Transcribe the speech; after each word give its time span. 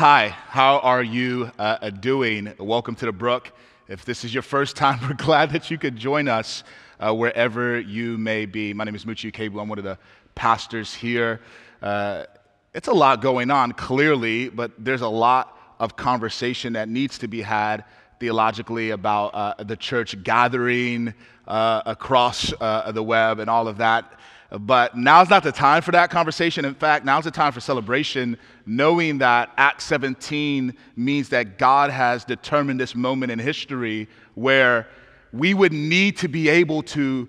Hi, 0.00 0.28
how 0.28 0.78
are 0.78 1.02
you 1.02 1.50
uh, 1.58 1.90
doing? 1.90 2.54
Welcome 2.58 2.94
to 2.94 3.04
the 3.04 3.12
Brook. 3.12 3.52
If 3.86 4.06
this 4.06 4.24
is 4.24 4.32
your 4.32 4.42
first 4.42 4.74
time, 4.74 4.98
we're 5.06 5.12
glad 5.12 5.50
that 5.50 5.70
you 5.70 5.76
could 5.76 5.94
join 5.94 6.26
us 6.26 6.64
uh, 6.98 7.14
wherever 7.14 7.78
you 7.78 8.16
may 8.16 8.46
be. 8.46 8.72
My 8.72 8.84
name 8.84 8.94
is 8.94 9.04
Muche 9.04 9.24
Ukegbu. 9.24 9.60
I'm 9.60 9.68
one 9.68 9.76
of 9.76 9.84
the 9.84 9.98
pastors 10.34 10.94
here. 10.94 11.42
Uh, 11.82 12.24
it's 12.72 12.88
a 12.88 12.94
lot 12.94 13.20
going 13.20 13.50
on, 13.50 13.72
clearly, 13.72 14.48
but 14.48 14.72
there's 14.78 15.02
a 15.02 15.08
lot 15.08 15.58
of 15.78 15.96
conversation 15.96 16.72
that 16.72 16.88
needs 16.88 17.18
to 17.18 17.28
be 17.28 17.42
had 17.42 17.84
theologically 18.20 18.92
about 18.92 19.34
uh, 19.34 19.62
the 19.64 19.76
church 19.76 20.22
gathering 20.22 21.12
uh, 21.46 21.82
across 21.84 22.54
uh, 22.58 22.90
the 22.90 23.02
web 23.02 23.38
and 23.38 23.50
all 23.50 23.68
of 23.68 23.76
that. 23.76 24.18
But 24.50 24.96
now's 24.96 25.30
not 25.30 25.44
the 25.44 25.52
time 25.52 25.82
for 25.82 25.92
that 25.92 26.10
conversation. 26.10 26.64
In 26.64 26.74
fact, 26.74 27.04
now's 27.04 27.24
the 27.24 27.30
time 27.30 27.52
for 27.52 27.60
celebration, 27.60 28.36
knowing 28.66 29.18
that 29.18 29.52
Acts 29.56 29.84
17 29.84 30.74
means 30.96 31.28
that 31.28 31.56
God 31.56 31.90
has 31.90 32.24
determined 32.24 32.80
this 32.80 32.96
moment 32.96 33.30
in 33.30 33.38
history 33.38 34.08
where 34.34 34.88
we 35.32 35.54
would 35.54 35.72
need 35.72 36.16
to 36.18 36.28
be 36.28 36.48
able 36.48 36.82
to 36.82 37.28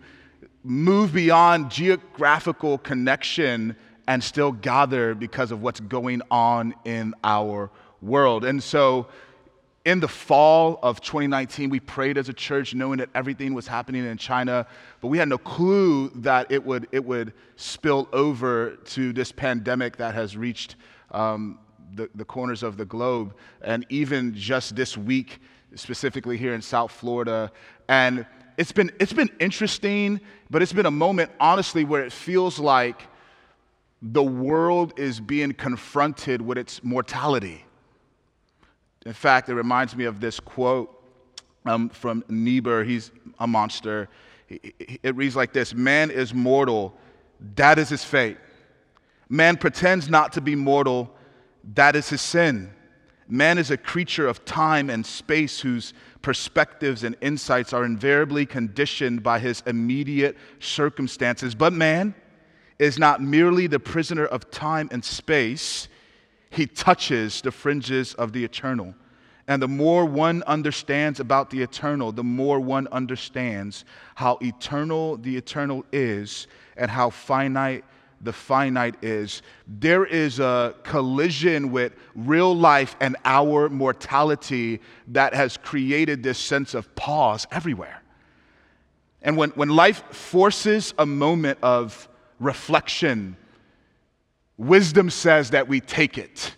move 0.63 1.13
beyond 1.13 1.69
geographical 1.69 2.79
connection 2.79 3.75
and 4.07 4.23
still 4.23 4.51
gather 4.51 5.13
because 5.13 5.51
of 5.51 5.61
what's 5.61 5.79
going 5.79 6.21
on 6.31 6.73
in 6.85 7.13
our 7.23 7.69
world. 8.01 8.45
And 8.45 8.61
so, 8.61 9.07
in 9.83 9.99
the 9.99 10.07
fall 10.07 10.79
of 10.83 11.01
2019, 11.01 11.69
we 11.69 11.79
prayed 11.79 12.17
as 12.17 12.29
a 12.29 12.33
church 12.33 12.75
knowing 12.75 12.99
that 12.99 13.09
everything 13.15 13.53
was 13.53 13.65
happening 13.65 14.05
in 14.05 14.17
China, 14.17 14.67
but 14.99 15.07
we 15.07 15.17
had 15.17 15.27
no 15.27 15.37
clue 15.39 16.09
that 16.15 16.51
it 16.51 16.63
would, 16.63 16.87
it 16.91 17.03
would 17.03 17.33
spill 17.55 18.07
over 18.13 18.77
to 18.85 19.11
this 19.11 19.31
pandemic 19.31 19.97
that 19.97 20.13
has 20.13 20.37
reached 20.37 20.75
um, 21.11 21.57
the, 21.95 22.09
the 22.13 22.25
corners 22.25 22.61
of 22.61 22.77
the 22.77 22.85
globe. 22.85 23.33
And 23.61 23.85
even 23.89 24.35
just 24.35 24.75
this 24.75 24.95
week, 24.95 25.39
specifically 25.75 26.37
here 26.37 26.53
in 26.53 26.61
South 26.61 26.91
Florida. 26.91 27.51
And 27.87 28.25
it's 28.57 28.71
been, 28.71 28.91
it's 28.99 29.13
been 29.13 29.31
interesting, 29.39 30.19
but 30.49 30.61
it's 30.61 30.73
been 30.73 30.85
a 30.85 30.91
moment, 30.91 31.31
honestly, 31.39 31.85
where 31.85 32.03
it 32.03 32.11
feels 32.11 32.59
like 32.59 33.01
the 34.01 34.23
world 34.23 34.93
is 34.97 35.19
being 35.19 35.53
confronted 35.53 36.41
with 36.41 36.57
its 36.57 36.83
mortality 36.83 37.65
in 39.05 39.13
fact, 39.13 39.49
it 39.49 39.55
reminds 39.55 39.95
me 39.95 40.05
of 40.05 40.19
this 40.19 40.39
quote 40.39 40.95
um, 41.65 41.89
from 41.89 42.23
Niebuhr. 42.29 42.83
He's 42.83 43.11
a 43.39 43.47
monster. 43.47 44.09
It 44.49 45.15
reads 45.15 45.35
like 45.35 45.53
this 45.53 45.73
Man 45.73 46.11
is 46.11 46.33
mortal, 46.33 46.93
that 47.55 47.79
is 47.79 47.89
his 47.89 48.03
fate. 48.03 48.37
Man 49.29 49.57
pretends 49.57 50.09
not 50.09 50.33
to 50.33 50.41
be 50.41 50.55
mortal, 50.55 51.15
that 51.73 51.95
is 51.95 52.09
his 52.09 52.21
sin. 52.21 52.71
Man 53.27 53.57
is 53.57 53.71
a 53.71 53.77
creature 53.77 54.27
of 54.27 54.43
time 54.43 54.89
and 54.89 55.05
space 55.05 55.61
whose 55.61 55.93
perspectives 56.21 57.03
and 57.03 57.15
insights 57.21 57.71
are 57.71 57.85
invariably 57.85 58.45
conditioned 58.45 59.23
by 59.23 59.39
his 59.39 59.63
immediate 59.65 60.35
circumstances. 60.59 61.55
But 61.55 61.71
man 61.71 62.13
is 62.77 62.99
not 62.99 63.21
merely 63.21 63.67
the 63.67 63.79
prisoner 63.79 64.25
of 64.25 64.51
time 64.51 64.89
and 64.91 65.05
space, 65.05 65.87
he 66.51 66.67
touches 66.67 67.41
the 67.41 67.51
fringes 67.51 68.13
of 68.13 68.33
the 68.33 68.43
eternal. 68.43 68.93
And 69.47 69.61
the 69.61 69.67
more 69.67 70.05
one 70.05 70.43
understands 70.43 71.19
about 71.19 71.49
the 71.49 71.61
eternal, 71.61 72.11
the 72.11 72.23
more 72.23 72.59
one 72.59 72.87
understands 72.91 73.85
how 74.15 74.37
eternal 74.41 75.17
the 75.17 75.35
eternal 75.35 75.83
is 75.91 76.47
and 76.77 76.91
how 76.91 77.09
finite 77.09 77.83
the 78.23 78.33
finite 78.33 79.01
is. 79.01 79.41
There 79.65 80.05
is 80.05 80.39
a 80.39 80.75
collision 80.83 81.71
with 81.71 81.93
real 82.15 82.55
life 82.55 82.95
and 82.99 83.15
our 83.25 83.67
mortality 83.67 84.81
that 85.07 85.33
has 85.33 85.57
created 85.57 86.21
this 86.21 86.37
sense 86.37 86.73
of 86.73 86.93
pause 86.95 87.47
everywhere. 87.51 88.03
And 89.23 89.37
when, 89.37 89.51
when 89.51 89.69
life 89.69 90.03
forces 90.13 90.93
a 90.97 91.05
moment 91.05 91.59
of 91.63 92.07
reflection, 92.39 93.37
Wisdom 94.61 95.09
says 95.09 95.49
that 95.49 95.67
we 95.67 95.79
take 95.79 96.19
it. 96.19 96.55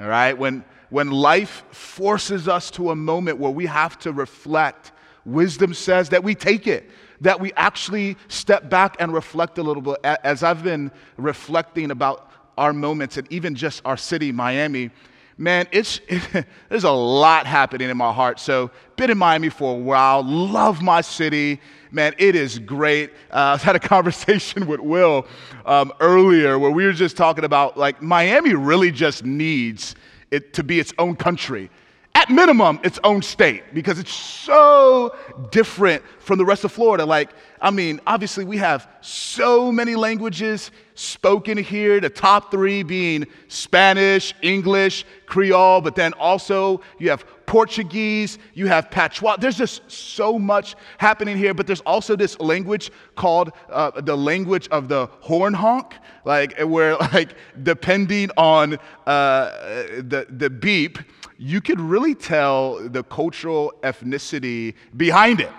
All 0.00 0.08
right? 0.08 0.32
When, 0.32 0.64
when 0.88 1.10
life 1.10 1.64
forces 1.70 2.48
us 2.48 2.70
to 2.70 2.92
a 2.92 2.96
moment 2.96 3.36
where 3.38 3.50
we 3.50 3.66
have 3.66 3.98
to 3.98 4.12
reflect, 4.12 4.92
wisdom 5.26 5.74
says 5.74 6.08
that 6.08 6.24
we 6.24 6.34
take 6.34 6.66
it, 6.66 6.88
that 7.20 7.38
we 7.38 7.52
actually 7.52 8.16
step 8.28 8.70
back 8.70 8.96
and 9.00 9.12
reflect 9.12 9.58
a 9.58 9.62
little 9.62 9.82
bit. 9.82 9.98
As 10.02 10.42
I've 10.42 10.64
been 10.64 10.90
reflecting 11.18 11.90
about 11.90 12.30
our 12.56 12.72
moments 12.72 13.18
and 13.18 13.30
even 13.30 13.54
just 13.54 13.82
our 13.84 13.98
city, 13.98 14.32
Miami, 14.32 14.90
man, 15.38 15.66
it's, 15.72 16.00
it, 16.08 16.46
there's 16.68 16.84
a 16.84 16.90
lot 16.90 17.46
happening 17.46 17.90
in 17.90 17.96
my 17.96 18.12
heart. 18.12 18.40
So, 18.40 18.70
been 18.96 19.10
in 19.10 19.18
Miami 19.18 19.50
for 19.50 19.74
a 19.74 19.78
while, 19.78 20.22
love 20.22 20.82
my 20.82 21.00
city 21.00 21.60
man, 21.96 22.14
it 22.18 22.36
is 22.36 22.58
great. 22.58 23.10
Uh, 23.30 23.58
I 23.60 23.64
had 23.64 23.74
a 23.74 23.80
conversation 23.80 24.66
with 24.66 24.80
Will 24.80 25.26
um, 25.64 25.92
earlier 25.98 26.58
where 26.58 26.70
we 26.70 26.84
were 26.84 26.92
just 26.92 27.16
talking 27.16 27.44
about 27.44 27.76
like 27.76 28.00
Miami 28.00 28.54
really 28.54 28.92
just 28.92 29.24
needs 29.24 29.96
it 30.30 30.52
to 30.54 30.62
be 30.62 30.78
its 30.78 30.92
own 30.98 31.16
country. 31.16 31.70
At 32.14 32.30
minimum, 32.30 32.80
its 32.82 32.98
own 33.04 33.20
state 33.20 33.62
because 33.74 33.98
it's 33.98 34.12
so 34.12 35.14
different 35.50 36.02
from 36.18 36.38
the 36.38 36.44
rest 36.44 36.64
of 36.64 36.72
Florida. 36.72 37.04
Like, 37.04 37.30
I 37.60 37.70
mean, 37.70 38.00
obviously, 38.06 38.44
we 38.44 38.58
have 38.58 38.88
so 39.00 39.72
many 39.72 39.96
languages 39.96 40.70
spoken 40.94 41.58
here, 41.58 42.00
the 42.00 42.10
top 42.10 42.50
three 42.50 42.82
being 42.82 43.26
Spanish, 43.48 44.34
English, 44.42 45.04
Creole, 45.26 45.80
but 45.80 45.94
then 45.94 46.12
also 46.14 46.80
you 46.98 47.10
have 47.10 47.24
Portuguese, 47.46 48.38
you 48.54 48.66
have 48.66 48.90
Patois. 48.90 49.36
There's 49.36 49.56
just 49.56 49.88
so 49.90 50.38
much 50.38 50.74
happening 50.98 51.36
here, 51.36 51.54
but 51.54 51.66
there's 51.66 51.80
also 51.82 52.16
this 52.16 52.38
language 52.40 52.90
called 53.14 53.52
uh, 53.70 54.00
the 54.00 54.16
language 54.16 54.68
of 54.68 54.88
the 54.88 55.06
horn 55.20 55.54
honk, 55.54 55.94
like 56.24 56.58
where, 56.60 56.96
like, 56.96 57.34
depending 57.62 58.30
on 58.36 58.74
uh, 59.06 59.50
the, 59.98 60.26
the 60.28 60.50
beep, 60.50 60.98
you 61.38 61.60
could 61.60 61.80
really 61.80 62.14
tell 62.14 62.88
the 62.88 63.02
cultural 63.04 63.72
ethnicity 63.82 64.74
behind 64.96 65.40
it. 65.40 65.52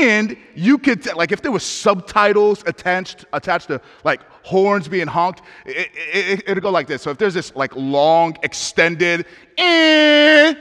And 0.00 0.36
you 0.54 0.78
could, 0.78 1.02
t- 1.02 1.12
like, 1.12 1.32
if 1.32 1.42
there 1.42 1.52
was 1.52 1.62
subtitles 1.62 2.62
attached, 2.66 3.24
attached 3.32 3.68
to 3.68 3.80
like 4.04 4.20
horns 4.42 4.88
being 4.88 5.06
honked, 5.06 5.42
it, 5.64 5.88
it, 5.94 6.42
it'd 6.46 6.62
go 6.62 6.70
like 6.70 6.86
this. 6.86 7.02
So 7.02 7.10
if 7.10 7.18
there's 7.18 7.34
this 7.34 7.54
like 7.56 7.74
long, 7.74 8.36
extended, 8.42 9.26
eh, 9.58 10.54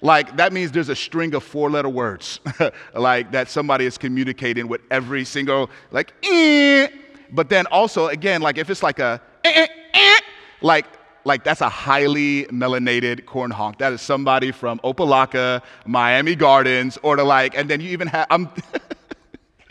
like 0.00 0.36
that 0.36 0.52
means 0.52 0.72
there's 0.72 0.88
a 0.88 0.96
string 0.96 1.34
of 1.34 1.44
four 1.44 1.70
letter 1.70 1.88
words, 1.88 2.40
like 2.94 3.30
that 3.32 3.48
somebody 3.48 3.86
is 3.86 3.98
communicating 3.98 4.66
with 4.68 4.80
every 4.90 5.24
single, 5.24 5.70
like, 5.90 6.12
eh. 6.24 6.88
But 7.32 7.48
then 7.48 7.66
also, 7.66 8.08
again, 8.08 8.42
like 8.42 8.58
if 8.58 8.70
it's 8.70 8.82
like 8.82 8.98
a, 8.98 9.20
eh, 9.44 9.52
eh, 9.54 9.66
eh, 9.94 10.20
like 10.62 10.86
like 11.30 11.44
that's 11.44 11.60
a 11.60 11.68
highly 11.68 12.44
melanated 12.46 13.24
corn 13.24 13.52
honk. 13.52 13.78
That 13.78 13.92
is 13.92 14.02
somebody 14.02 14.50
from 14.50 14.80
Opa-locka, 14.80 15.62
Miami 15.86 16.34
Gardens, 16.34 16.98
or 17.04 17.14
the 17.14 17.22
like. 17.22 17.56
And 17.56 17.70
then 17.70 17.80
you 17.80 17.90
even 17.90 18.08
have, 18.08 18.26
I'm, 18.30 18.48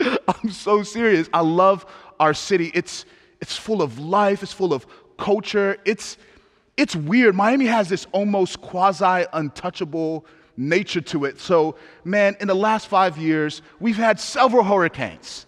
I'm 0.00 0.50
so 0.50 0.82
serious. 0.82 1.28
I 1.34 1.42
love 1.42 1.84
our 2.18 2.32
city. 2.32 2.70
It's, 2.72 3.04
it's 3.42 3.58
full 3.58 3.82
of 3.82 3.98
life, 3.98 4.42
it's 4.42 4.54
full 4.54 4.72
of 4.72 4.86
culture. 5.18 5.76
It's, 5.84 6.16
it's 6.78 6.96
weird. 6.96 7.34
Miami 7.34 7.66
has 7.66 7.90
this 7.90 8.06
almost 8.12 8.62
quasi 8.62 9.26
untouchable 9.34 10.24
nature 10.56 11.02
to 11.02 11.26
it. 11.26 11.40
So, 11.40 11.76
man, 12.04 12.38
in 12.40 12.48
the 12.48 12.56
last 12.56 12.86
five 12.86 13.18
years, 13.18 13.60
we've 13.80 13.98
had 13.98 14.18
several 14.18 14.64
hurricanes. 14.64 15.44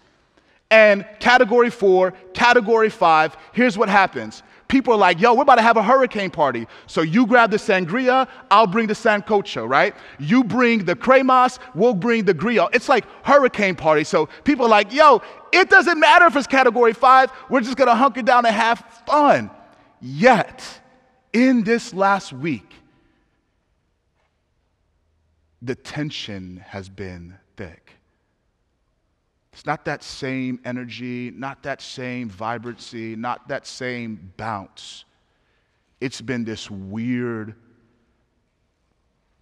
And 0.69 1.07
category 1.19 1.71
four, 1.71 2.11
category 2.35 2.91
five, 2.91 3.35
here's 3.51 3.79
what 3.79 3.89
happens 3.89 4.43
people 4.73 4.95
are 4.95 4.97
like, 4.97 5.21
yo, 5.21 5.35
we're 5.35 5.43
about 5.43 5.57
to 5.57 5.61
have 5.61 5.77
a 5.77 5.83
hurricane 5.83 6.31
party. 6.31 6.65
So 6.87 7.03
you 7.03 7.27
grab 7.27 7.51
the 7.51 7.57
sangria, 7.57 8.27
I'll 8.49 8.65
bring 8.65 8.87
the 8.87 8.95
sancocho, 8.95 9.69
right? 9.69 9.95
You 10.17 10.43
bring 10.43 10.85
the 10.85 10.95
cremas, 10.95 11.59
we'll 11.75 11.93
bring 11.93 12.25
the 12.25 12.33
griot. 12.33 12.73
It's 12.73 12.89
like 12.89 13.05
hurricane 13.23 13.75
party. 13.75 14.03
So 14.03 14.27
people 14.43 14.65
are 14.65 14.69
like, 14.69 14.91
yo, 14.91 15.21
it 15.51 15.69
doesn't 15.69 15.99
matter 15.99 16.25
if 16.25 16.35
it's 16.35 16.47
category 16.47 16.93
five, 16.93 17.31
we're 17.51 17.61
just 17.61 17.77
gonna 17.77 17.93
hunker 17.93 18.23
down 18.23 18.47
and 18.47 18.55
have 18.55 18.83
fun. 19.05 19.51
Yet, 20.01 20.81
in 21.31 21.63
this 21.63 21.93
last 21.93 22.33
week, 22.33 22.73
the 25.61 25.75
tension 25.75 26.63
has 26.65 26.89
been 26.89 27.35
thick. 27.55 27.91
It's 29.53 29.67
not 29.67 29.85
that 29.85 30.01
same 30.03 30.59
energy, 30.65 31.29
not 31.29 31.61
that 31.61 31.79
same 31.79 32.27
vibrancy, 32.27 33.15
not 33.15 33.47
that 33.49 33.67
same 33.67 34.33
bounce. 34.35 35.05
It's 36.01 36.21
been 36.21 36.43
this 36.43 36.71
weird 36.71 37.53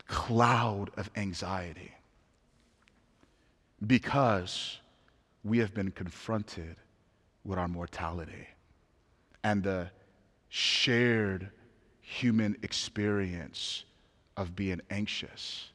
cloud 0.07 0.91
of 0.97 1.09
anxiety 1.15 1.93
because 3.87 4.79
we 5.45 5.59
have 5.59 5.73
been 5.73 5.91
confronted 5.91 6.75
with 7.45 7.57
our 7.57 7.69
mortality 7.69 8.47
and 9.45 9.63
the 9.63 9.89
shared 10.49 11.49
human 12.01 12.57
experience 12.63 13.85
of 14.35 14.57
being 14.57 14.81
anxious. 14.89 15.69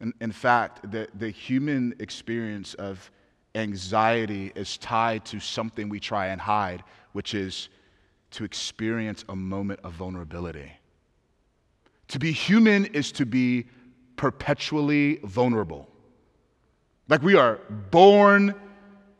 In, 0.00 0.12
in 0.20 0.30
fact, 0.30 0.90
the, 0.90 1.08
the 1.14 1.30
human 1.30 1.94
experience 1.98 2.74
of 2.74 3.10
anxiety 3.56 4.52
is 4.54 4.76
tied 4.78 5.24
to 5.26 5.40
something 5.40 5.88
we 5.88 5.98
try 5.98 6.26
and 6.26 6.40
hide, 6.40 6.84
which 7.12 7.34
is 7.34 7.68
to 8.32 8.44
experience 8.44 9.24
a 9.28 9.36
moment 9.36 9.80
of 9.82 9.94
vulnerability. 9.94 10.70
To 12.08 12.18
be 12.18 12.32
human 12.32 12.86
is 12.86 13.10
to 13.12 13.26
be 13.26 13.66
perpetually 14.16 15.16
vulnerable. 15.24 15.88
Like 17.08 17.22
we 17.22 17.34
are 17.34 17.60
born 17.90 18.54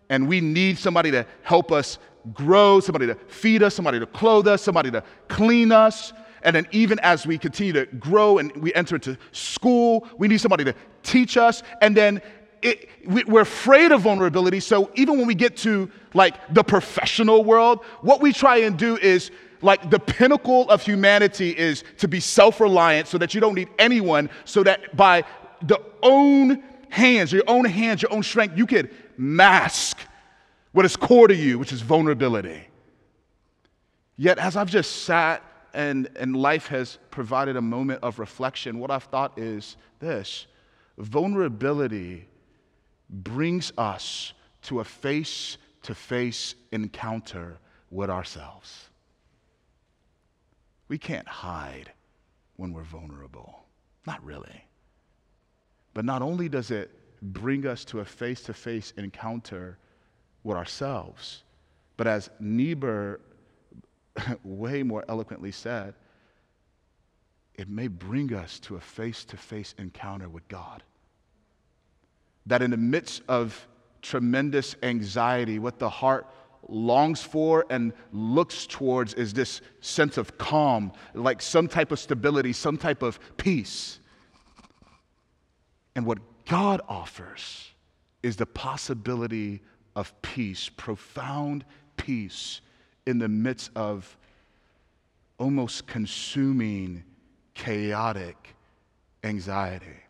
and 0.08 0.28
we 0.28 0.40
need 0.40 0.78
somebody 0.78 1.10
to 1.12 1.26
help 1.42 1.72
us 1.72 1.98
grow, 2.32 2.80
somebody 2.80 3.06
to 3.06 3.14
feed 3.14 3.62
us, 3.62 3.74
somebody 3.74 3.98
to 3.98 4.06
clothe 4.06 4.48
us, 4.48 4.62
somebody 4.62 4.90
to 4.90 5.02
clean 5.28 5.72
us. 5.72 6.12
And 6.42 6.54
then, 6.54 6.68
even 6.70 7.00
as 7.00 7.26
we 7.26 7.38
continue 7.38 7.72
to 7.72 7.86
grow 7.86 8.38
and 8.38 8.54
we 8.58 8.72
enter 8.74 8.96
into 8.96 9.16
school, 9.32 10.06
we 10.16 10.28
need 10.28 10.40
somebody 10.40 10.64
to 10.64 10.74
teach 11.02 11.36
us. 11.36 11.62
And 11.80 11.96
then, 11.96 12.22
it, 12.66 12.88
we're 13.28 13.42
afraid 13.42 13.92
of 13.92 14.02
vulnerability. 14.02 14.58
So, 14.60 14.90
even 14.94 15.18
when 15.18 15.26
we 15.26 15.34
get 15.34 15.56
to 15.58 15.90
like 16.14 16.34
the 16.52 16.64
professional 16.64 17.44
world, 17.44 17.84
what 18.00 18.20
we 18.20 18.32
try 18.32 18.58
and 18.58 18.76
do 18.76 18.96
is 18.96 19.30
like 19.62 19.88
the 19.88 20.00
pinnacle 20.00 20.68
of 20.68 20.82
humanity 20.82 21.56
is 21.56 21.84
to 21.98 22.08
be 22.08 22.20
self 22.20 22.60
reliant 22.60 23.06
so 23.08 23.18
that 23.18 23.34
you 23.34 23.40
don't 23.40 23.54
need 23.54 23.68
anyone, 23.78 24.28
so 24.44 24.62
that 24.64 24.96
by 24.96 25.24
the 25.62 25.80
own 26.02 26.62
hands, 26.90 27.32
your 27.32 27.44
own 27.46 27.64
hands, 27.64 28.02
your 28.02 28.12
own 28.12 28.22
strength, 28.22 28.58
you 28.58 28.66
could 28.66 28.90
mask 29.16 29.98
what 30.72 30.84
is 30.84 30.96
core 30.96 31.28
to 31.28 31.34
you, 31.34 31.58
which 31.58 31.72
is 31.72 31.80
vulnerability. 31.80 32.66
Yet, 34.16 34.38
as 34.38 34.56
I've 34.56 34.70
just 34.70 35.04
sat 35.04 35.42
and, 35.72 36.08
and 36.16 36.34
life 36.34 36.66
has 36.68 36.98
provided 37.10 37.56
a 37.56 37.62
moment 37.62 38.00
of 38.02 38.18
reflection, 38.18 38.78
what 38.78 38.90
I've 38.90 39.04
thought 39.04 39.38
is 39.38 39.76
this 40.00 40.46
vulnerability 40.98 42.26
brings 43.08 43.72
us 43.78 44.32
to 44.62 44.80
a 44.80 44.84
face 44.84 45.58
to 45.82 45.94
face 45.94 46.54
encounter 46.72 47.58
with 47.90 48.10
ourselves. 48.10 48.88
We 50.88 50.98
can't 50.98 51.26
hide 51.28 51.90
when 52.56 52.72
we're 52.72 52.82
vulnerable. 52.82 53.64
Not 54.06 54.24
really. 54.24 54.64
But 55.94 56.04
not 56.04 56.22
only 56.22 56.48
does 56.48 56.70
it 56.70 56.90
bring 57.22 57.66
us 57.66 57.84
to 57.86 58.00
a 58.00 58.04
face 58.04 58.42
to 58.42 58.54
face 58.54 58.92
encounter 58.96 59.78
with 60.44 60.56
ourselves, 60.56 61.42
but 61.96 62.06
as 62.06 62.30
Niebuhr 62.40 63.20
way 64.44 64.82
more 64.82 65.04
eloquently 65.08 65.52
said, 65.52 65.94
it 67.54 67.68
may 67.68 67.88
bring 67.88 68.34
us 68.34 68.60
to 68.60 68.76
a 68.76 68.80
face 68.80 69.24
to 69.24 69.36
face 69.36 69.74
encounter 69.78 70.28
with 70.28 70.46
God. 70.48 70.82
That 72.46 72.62
in 72.62 72.70
the 72.70 72.76
midst 72.76 73.22
of 73.28 73.66
tremendous 74.02 74.76
anxiety, 74.82 75.58
what 75.58 75.78
the 75.78 75.90
heart 75.90 76.26
longs 76.68 77.22
for 77.22 77.64
and 77.70 77.92
looks 78.12 78.66
towards 78.66 79.14
is 79.14 79.32
this 79.32 79.60
sense 79.80 80.16
of 80.16 80.38
calm, 80.38 80.92
like 81.14 81.40
some 81.42 81.68
type 81.68 81.92
of 81.92 81.98
stability, 81.98 82.52
some 82.52 82.76
type 82.76 83.02
of 83.02 83.18
peace. 83.36 84.00
And 85.94 86.06
what 86.06 86.18
God 86.46 86.80
offers 86.88 87.70
is 88.22 88.36
the 88.36 88.46
possibility 88.46 89.62
of 89.94 90.12
peace, 90.22 90.68
profound 90.68 91.64
peace 91.96 92.60
in 93.06 93.18
the 93.18 93.28
midst 93.28 93.70
of 93.74 94.16
almost 95.38 95.86
consuming, 95.86 97.04
chaotic 97.54 98.54
anxiety. 99.22 100.05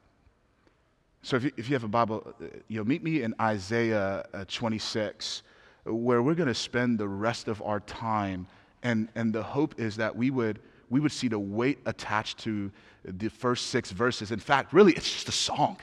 So 1.27 1.35
if 1.35 1.43
you, 1.43 1.51
if 1.57 1.69
you 1.69 1.75
have 1.75 1.83
a 1.83 1.89
Bible, 1.89 2.33
you 2.69 2.79
know, 2.79 2.85
meet 2.85 3.03
me 3.03 3.23
in 3.23 3.35
Isaiah 3.41 4.25
uh, 4.33 4.45
26 4.47 5.43
where 5.83 6.23
we're 6.23 6.37
going 6.37 6.47
to 6.47 6.55
spend 6.55 7.01
the 7.01 7.09
rest 7.09 7.49
of 7.49 7.61
our 7.63 7.81
time. 7.81 8.47
And, 8.85 9.09
and 9.17 9.33
the 9.33 9.43
hope 9.43 9.81
is 9.81 9.97
that 9.97 10.15
we 10.15 10.31
would, 10.31 10.61
we 10.89 11.01
would 11.01 11.11
see 11.11 11.27
the 11.27 11.37
weight 11.37 11.81
attached 11.85 12.39
to 12.45 12.71
the 13.05 13.29
first 13.29 13.71
six 13.71 13.91
verses. 13.91 14.31
In 14.31 14.39
fact, 14.39 14.73
really, 14.73 14.93
it's 14.93 15.13
just 15.13 15.29
a 15.29 15.33
song. 15.33 15.79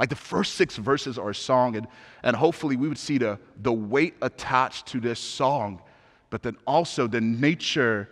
Like 0.00 0.08
the 0.08 0.16
first 0.16 0.54
six 0.54 0.76
verses 0.76 1.16
are 1.16 1.30
a 1.30 1.34
song, 1.34 1.76
and, 1.76 1.86
and 2.24 2.34
hopefully 2.34 2.74
we 2.74 2.88
would 2.88 2.98
see 2.98 3.18
the, 3.18 3.38
the 3.62 3.72
weight 3.72 4.16
attached 4.20 4.86
to 4.86 4.98
this 4.98 5.20
song, 5.20 5.80
but 6.28 6.42
then 6.42 6.56
also 6.66 7.06
the 7.06 7.20
nature 7.20 8.08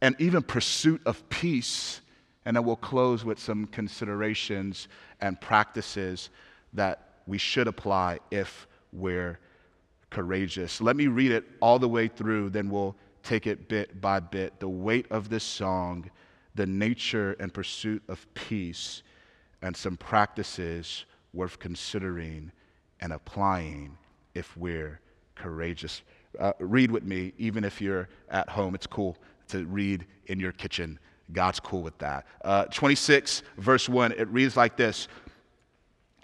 and 0.00 0.14
even 0.20 0.44
pursuit 0.44 1.00
of 1.06 1.28
peace. 1.28 2.02
And 2.48 2.56
then 2.56 2.64
we'll 2.64 2.76
close 2.76 3.26
with 3.26 3.38
some 3.38 3.66
considerations 3.66 4.88
and 5.20 5.38
practices 5.38 6.30
that 6.72 7.20
we 7.26 7.36
should 7.36 7.68
apply 7.68 8.20
if 8.30 8.66
we're 8.90 9.38
courageous. 10.08 10.80
Let 10.80 10.96
me 10.96 11.08
read 11.08 11.30
it 11.30 11.44
all 11.60 11.78
the 11.78 11.90
way 11.90 12.08
through, 12.08 12.48
then 12.48 12.70
we'll 12.70 12.96
take 13.22 13.46
it 13.46 13.68
bit 13.68 14.00
by 14.00 14.20
bit. 14.20 14.58
The 14.60 14.68
weight 14.68 15.04
of 15.10 15.28
this 15.28 15.44
song, 15.44 16.10
the 16.54 16.64
nature 16.64 17.36
and 17.38 17.52
pursuit 17.52 18.02
of 18.08 18.26
peace, 18.32 19.02
and 19.60 19.76
some 19.76 19.98
practices 19.98 21.04
worth 21.34 21.58
considering 21.58 22.50
and 23.00 23.12
applying 23.12 23.98
if 24.34 24.56
we're 24.56 25.00
courageous. 25.34 26.00
Uh, 26.38 26.54
read 26.60 26.90
with 26.90 27.04
me, 27.04 27.34
even 27.36 27.62
if 27.62 27.78
you're 27.78 28.08
at 28.30 28.48
home. 28.48 28.74
It's 28.74 28.86
cool 28.86 29.18
to 29.48 29.66
read 29.66 30.06
in 30.28 30.40
your 30.40 30.52
kitchen. 30.52 30.98
God's 31.32 31.60
cool 31.60 31.82
with 31.82 31.98
that. 31.98 32.26
Uh, 32.42 32.64
26, 32.66 33.42
verse 33.58 33.88
1, 33.88 34.12
it 34.12 34.28
reads 34.28 34.56
like 34.56 34.76
this 34.76 35.08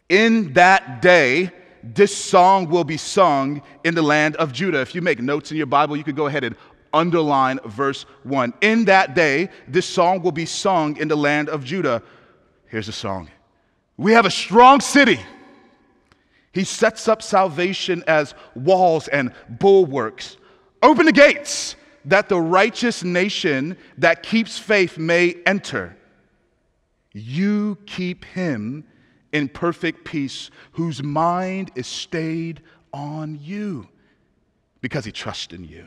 In 0.08 0.52
that 0.54 1.02
day, 1.02 1.50
this 1.82 2.16
song 2.16 2.68
will 2.68 2.84
be 2.84 2.96
sung 2.96 3.62
in 3.84 3.94
the 3.94 4.02
land 4.02 4.36
of 4.36 4.52
Judah. 4.52 4.80
If 4.80 4.94
you 4.94 5.02
make 5.02 5.20
notes 5.20 5.50
in 5.50 5.56
your 5.56 5.66
Bible, 5.66 5.96
you 5.96 6.04
could 6.04 6.16
go 6.16 6.26
ahead 6.26 6.44
and 6.44 6.56
underline 6.94 7.58
verse 7.66 8.06
1. 8.22 8.54
In 8.62 8.86
that 8.86 9.14
day, 9.14 9.50
this 9.68 9.86
song 9.86 10.22
will 10.22 10.32
be 10.32 10.46
sung 10.46 10.96
in 10.96 11.08
the 11.08 11.16
land 11.16 11.48
of 11.48 11.64
Judah. 11.64 12.02
Here's 12.66 12.86
the 12.86 12.92
song 12.92 13.28
We 13.96 14.12
have 14.12 14.26
a 14.26 14.30
strong 14.30 14.80
city. 14.80 15.20
He 16.52 16.62
sets 16.64 17.08
up 17.08 17.20
salvation 17.20 18.04
as 18.06 18.32
walls 18.54 19.08
and 19.08 19.32
bulwarks. 19.48 20.36
Open 20.82 21.04
the 21.04 21.12
gates 21.12 21.74
that 22.04 22.28
the 22.28 22.40
righteous 22.40 23.02
nation 23.02 23.76
that 23.98 24.22
keeps 24.22 24.58
faith 24.58 24.98
may 24.98 25.36
enter. 25.46 25.96
You 27.12 27.78
keep 27.86 28.24
him 28.24 28.84
in 29.32 29.48
perfect 29.48 30.04
peace, 30.04 30.50
whose 30.72 31.02
mind 31.02 31.70
is 31.74 31.86
stayed 31.86 32.62
on 32.92 33.38
you 33.42 33.88
because 34.80 35.04
he 35.04 35.12
trusts 35.12 35.52
in 35.52 35.64
you. 35.64 35.86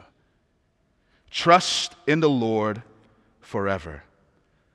Trust 1.30 1.96
in 2.08 2.20
the 2.20 2.30
Lord 2.30 2.82
forever. 3.42 4.04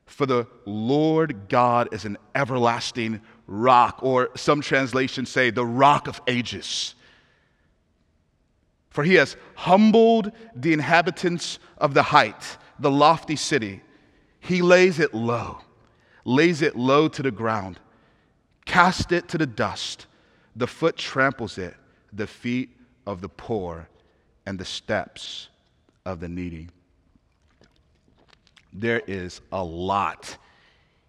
For 0.07 0.27
the 0.27 0.47
Lord 0.65 1.49
God 1.49 1.89
is 1.93 2.05
an 2.05 2.19
everlasting 2.35 3.21
rock, 3.47 3.99
or 4.03 4.31
some 4.37 4.61
translations 4.61 5.31
say 5.31 5.51
the 5.51 5.67
rock 5.67 6.07
of 6.07 6.21
ages. 6.27 6.95
For 8.93 9.05
he 9.05 9.15
has 9.15 9.37
humbled 9.55 10.33
the 10.55 10.73
inhabitants 10.73 11.59
of 11.79 11.95
the 11.95 12.03
height, 12.03 12.59
the 12.79 12.91
lofty 12.91 13.37
city. 13.37 13.83
He 14.41 14.63
lays 14.63 14.99
it 14.99 15.15
low, 15.15 15.59
lays 16.25 16.63
it 16.63 16.77
low 16.77 17.09
to 17.09 17.23
the 17.23 17.31
ground 17.31 17.79
cast 18.65 19.13
it 19.13 19.29
to 19.29 19.39
the 19.39 19.47
dust. 19.47 20.07
The 20.57 20.67
foot 20.67 20.97
tramples 20.97 21.59
it, 21.59 21.75
the 22.13 22.27
feet 22.27 22.71
of 23.07 23.21
the 23.21 23.29
poor, 23.29 23.89
and 24.47 24.59
the 24.59 24.65
steps 24.65 25.49
of 26.05 26.21
the 26.21 26.29
needy. 26.29 26.69
There 28.73 29.03
is 29.07 29.41
a 29.53 29.63
lot 29.63 30.37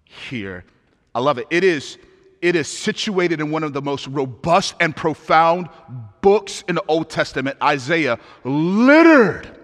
here. 0.04 0.66
I 1.16 1.20
love 1.20 1.38
it. 1.38 1.48
It 1.50 1.64
is, 1.64 1.98
it 2.44 2.58
is 2.58 2.68
situated 2.68 3.40
in 3.40 3.52
one 3.52 3.64
of 3.64 3.72
the 3.72 3.82
most 3.82 4.06
robust 4.08 4.76
and 4.82 4.94
profound 4.94 5.70
books 6.20 6.62
in 6.68 6.76
the 6.76 6.84
Old 6.90 7.10
Testament, 7.10 7.56
Isaiah, 7.64 8.20
littered 8.44 9.58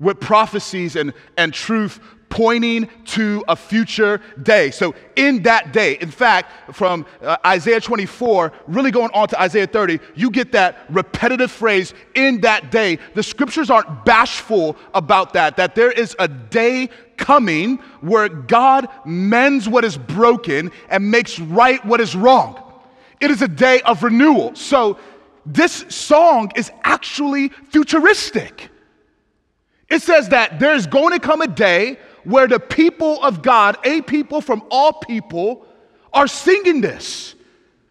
with 0.00 0.18
prophecies 0.18 0.96
and, 0.96 1.12
and 1.36 1.52
truth 1.52 2.00
pointing 2.28 2.88
to 3.04 3.42
a 3.48 3.56
future 3.56 4.20
day. 4.42 4.70
So, 4.70 4.94
in 5.16 5.42
that 5.44 5.72
day, 5.72 5.94
in 5.94 6.10
fact, 6.10 6.74
from 6.74 7.06
uh, 7.22 7.36
Isaiah 7.44 7.80
24, 7.80 8.52
really 8.66 8.90
going 8.90 9.10
on 9.14 9.28
to 9.28 9.40
Isaiah 9.40 9.66
30, 9.66 9.98
you 10.14 10.30
get 10.30 10.52
that 10.52 10.78
repetitive 10.90 11.50
phrase, 11.50 11.94
in 12.14 12.40
that 12.42 12.70
day. 12.70 12.98
The 13.14 13.22
scriptures 13.22 13.70
aren't 13.70 14.04
bashful 14.04 14.76
about 14.94 15.32
that, 15.34 15.56
that 15.56 15.74
there 15.74 15.90
is 15.90 16.14
a 16.18 16.28
day 16.28 16.90
coming 17.16 17.78
where 18.00 18.28
God 18.28 18.88
mends 19.04 19.68
what 19.68 19.84
is 19.84 19.96
broken 19.96 20.70
and 20.88 21.10
makes 21.10 21.38
right 21.38 21.84
what 21.84 22.00
is 22.00 22.14
wrong. 22.14 22.62
It 23.20 23.30
is 23.30 23.42
a 23.42 23.48
day 23.48 23.80
of 23.82 24.02
renewal. 24.02 24.54
So, 24.54 24.98
this 25.44 25.86
song 25.88 26.52
is 26.56 26.70
actually 26.84 27.48
futuristic. 27.70 28.68
It 29.88 30.02
says 30.02 30.28
that 30.28 30.60
there's 30.60 30.86
going 30.86 31.12
to 31.14 31.18
come 31.18 31.40
a 31.40 31.46
day 31.46 31.98
where 32.28 32.46
the 32.46 32.60
people 32.60 33.22
of 33.22 33.40
God, 33.40 33.78
a 33.84 34.02
people 34.02 34.42
from 34.42 34.62
all 34.70 34.92
people, 34.92 35.66
are 36.12 36.28
singing 36.28 36.82
this. 36.82 37.34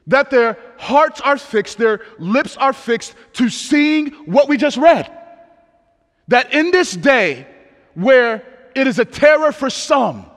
That 0.06 0.30
their 0.30 0.58
hearts 0.78 1.20
are 1.22 1.38
fixed, 1.38 1.80
their 1.80 2.02
lips 2.20 2.56
are 2.56 2.72
fixed 2.72 3.16
to 3.34 3.50
seeing 3.50 4.12
what 4.26 4.48
we 4.48 4.56
just 4.58 4.78
read. 4.78 5.12
That 6.28 6.54
in 6.54 6.70
this 6.70 6.96
day, 6.96 7.48
where 7.96 8.44
it 8.76 8.86
is 8.86 9.00
a 9.00 9.06
terror 9.06 9.52
for 9.52 9.72
some, 9.72 10.28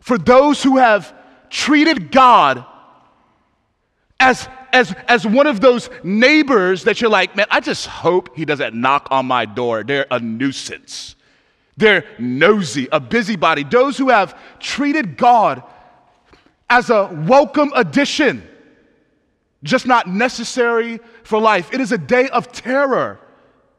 for 0.00 0.16
those 0.16 0.62
who 0.62 0.78
have 0.78 1.14
treated 1.50 2.10
God 2.10 2.64
as, 4.18 4.48
as, 4.72 4.94
as 5.06 5.26
one 5.26 5.46
of 5.46 5.60
those 5.60 5.90
neighbors 6.02 6.84
that 6.84 7.02
you're 7.02 7.10
like, 7.10 7.36
man, 7.36 7.46
I 7.50 7.60
just 7.60 7.86
hope 7.86 8.34
he 8.34 8.46
doesn't 8.46 8.74
knock 8.74 9.08
on 9.10 9.26
my 9.26 9.44
door. 9.44 9.84
They're 9.84 10.06
a 10.10 10.18
nuisance. 10.18 11.14
They're 11.76 12.04
nosy, 12.18 12.88
a 12.92 13.00
busybody. 13.00 13.64
Those 13.64 13.96
who 13.96 14.08
have 14.08 14.38
treated 14.58 15.16
God 15.16 15.62
as 16.68 16.90
a 16.90 17.06
welcome 17.26 17.72
addition, 17.74 18.46
just 19.62 19.86
not 19.86 20.08
necessary 20.08 21.00
for 21.22 21.40
life. 21.40 21.72
It 21.72 21.80
is 21.80 21.92
a 21.92 21.98
day 21.98 22.28
of 22.28 22.52
terror 22.52 23.18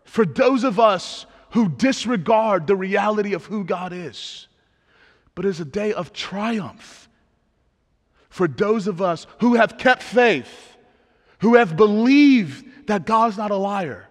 for 0.03 0.25
those 0.25 0.63
of 0.63 0.79
us 0.79 1.25
who 1.51 1.69
disregard 1.69 2.67
the 2.67 2.75
reality 2.75 3.33
of 3.33 3.45
who 3.45 3.63
God 3.63 3.93
is. 3.93 4.47
But 5.35 5.45
it's 5.45 5.59
a 5.59 5.65
day 5.65 5.93
of 5.93 6.11
triumph 6.13 7.09
for 8.29 8.47
those 8.47 8.87
of 8.87 9.01
us 9.01 9.27
who 9.39 9.55
have 9.55 9.77
kept 9.77 10.01
faith, 10.01 10.77
who 11.39 11.55
have 11.55 11.75
believed 11.75 12.87
that 12.87 13.05
God's 13.05 13.37
not 13.37 13.51
a 13.51 13.55
liar, 13.55 14.07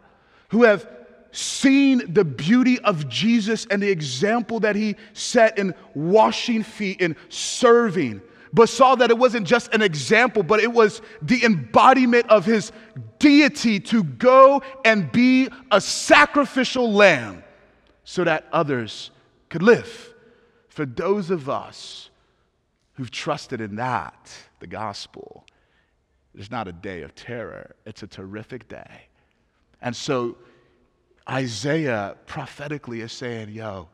who 0.51 0.65
have 0.65 0.87
seen 1.33 2.13
the 2.13 2.25
beauty 2.25 2.79
of 2.81 3.09
Jesus 3.09 3.67
and 3.71 3.83
the 3.83 3.91
example 3.91 4.61
that 4.61 4.77
he 4.77 4.97
set 5.13 5.59
in 5.59 5.75
washing 5.95 6.63
feet 6.63 7.01
and 7.01 7.17
serving, 7.29 8.21
but 8.53 8.69
saw 8.69 8.95
that 8.97 9.11
it 9.11 9.19
wasn't 9.19 9.47
just 9.47 9.73
an 9.73 9.83
example, 9.83 10.43
but 10.43 10.61
it 10.61 10.73
was 10.73 11.03
the 11.23 11.45
embodiment 11.45 12.29
of 12.29 12.45
his 12.45 12.73
deity 13.19 13.79
to 13.81 14.03
go 14.03 14.63
and 14.85 15.11
be 15.13 15.49
a 15.71 15.81
sacrificial 15.81 16.93
lamb 16.93 17.45
so 18.05 18.25
that 18.25 18.47
others 18.53 19.11
could 19.49 19.63
live. 19.63 20.15
For 20.69 20.85
those 20.85 21.31
of 21.31 21.49
us 21.49 22.11
who've 22.95 23.11
trusted 23.11 23.61
in 23.61 23.77
that, 23.77 24.33
the 24.59 24.67
gospel, 24.67 25.45
it's 26.35 26.51
not 26.51 26.69
a 26.69 26.73
day 26.73 27.03
of 27.03 27.15
terror, 27.15 27.75
it's 27.87 28.03
a 28.03 28.07
terrific 28.07 28.69
day. 28.69 29.07
And 29.83 29.95
so 29.95 30.37
Isaiah 31.31 32.17
prophetically 32.27 33.03
is 33.03 33.13
saying, 33.13 33.51
yo, 33.51 33.89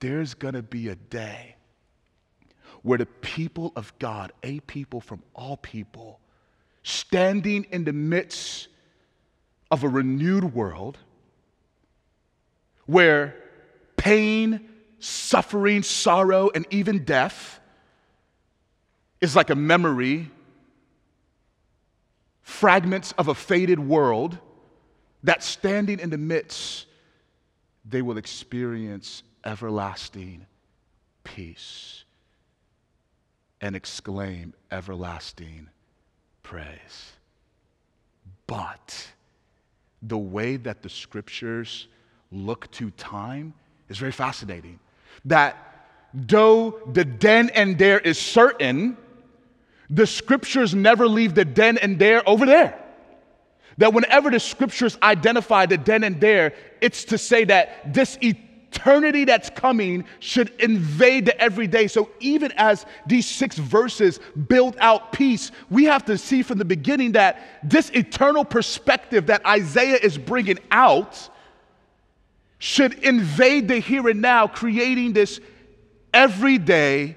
there's 0.00 0.34
gonna 0.34 0.62
be 0.62 0.88
a 0.88 0.94
day 0.94 1.56
where 2.82 2.98
the 2.98 3.06
people 3.06 3.72
of 3.76 3.92
God, 3.98 4.32
a 4.42 4.60
people 4.60 5.00
from 5.00 5.22
all 5.34 5.56
people, 5.56 6.20
standing 6.82 7.66
in 7.70 7.84
the 7.84 7.92
midst 7.92 8.68
of 9.70 9.84
a 9.84 9.88
renewed 9.88 10.54
world 10.54 10.98
where 12.86 13.34
pain, 13.96 14.68
suffering, 15.00 15.82
sorrow, 15.82 16.50
and 16.54 16.64
even 16.70 17.04
death 17.04 17.60
is 19.20 19.34
like 19.34 19.50
a 19.50 19.54
memory, 19.56 20.30
fragments 22.42 23.12
of 23.18 23.28
a 23.28 23.34
faded 23.34 23.80
world, 23.80 24.38
that 25.26 25.42
standing 25.42 25.98
in 25.98 26.10
the 26.10 26.18
midst, 26.18 26.86
they 27.84 28.00
will 28.00 28.16
experience 28.16 29.24
everlasting 29.44 30.46
peace 31.24 32.04
and 33.60 33.74
exclaim 33.74 34.54
everlasting 34.70 35.68
praise. 36.44 37.12
But 38.46 39.08
the 40.00 40.18
way 40.18 40.56
that 40.58 40.82
the 40.82 40.88
scriptures 40.88 41.88
look 42.30 42.70
to 42.72 42.90
time 42.92 43.52
is 43.88 43.98
very 43.98 44.12
fascinating. 44.12 44.78
That 45.24 45.56
though 46.14 46.80
the 46.92 47.04
then 47.04 47.50
and 47.50 47.76
there 47.76 47.98
is 47.98 48.16
certain, 48.16 48.96
the 49.90 50.06
scriptures 50.06 50.72
never 50.72 51.08
leave 51.08 51.34
the 51.34 51.44
then 51.44 51.78
and 51.78 51.98
there 51.98 52.28
over 52.28 52.46
there. 52.46 52.85
That 53.78 53.92
whenever 53.92 54.30
the 54.30 54.40
scriptures 54.40 54.96
identify 55.02 55.66
the 55.66 55.76
then 55.76 56.04
and 56.04 56.20
there, 56.20 56.54
it's 56.80 57.04
to 57.06 57.18
say 57.18 57.44
that 57.44 57.92
this 57.92 58.18
eternity 58.22 59.24
that's 59.24 59.50
coming 59.50 60.04
should 60.18 60.50
invade 60.60 61.26
the 61.26 61.40
everyday. 61.40 61.86
So 61.86 62.10
even 62.20 62.52
as 62.52 62.86
these 63.06 63.26
six 63.26 63.58
verses 63.58 64.20
build 64.48 64.76
out 64.80 65.12
peace, 65.12 65.50
we 65.70 65.84
have 65.84 66.04
to 66.06 66.16
see 66.16 66.42
from 66.42 66.58
the 66.58 66.64
beginning 66.64 67.12
that 67.12 67.42
this 67.62 67.90
eternal 67.90 68.44
perspective 68.44 69.26
that 69.26 69.44
Isaiah 69.46 69.98
is 70.02 70.16
bringing 70.16 70.58
out 70.70 71.28
should 72.58 72.94
invade 73.04 73.68
the 73.68 73.78
here 73.78 74.08
and 74.08 74.22
now, 74.22 74.46
creating 74.46 75.12
this 75.12 75.40
everyday 76.14 77.16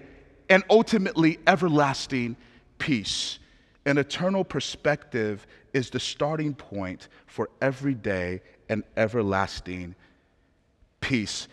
and 0.50 0.64
ultimately 0.70 1.40
everlasting 1.48 2.36
peace. 2.78 3.40
An 3.86 3.98
eternal 3.98 4.44
perspective 4.44 5.48
is 5.74 5.90
the 5.90 6.00
starting 6.00 6.54
point 6.54 7.08
for 7.28 7.50
everyday 7.62 8.42
and 8.70 8.84
everlasting 8.98 9.96
peace. 11.02 11.48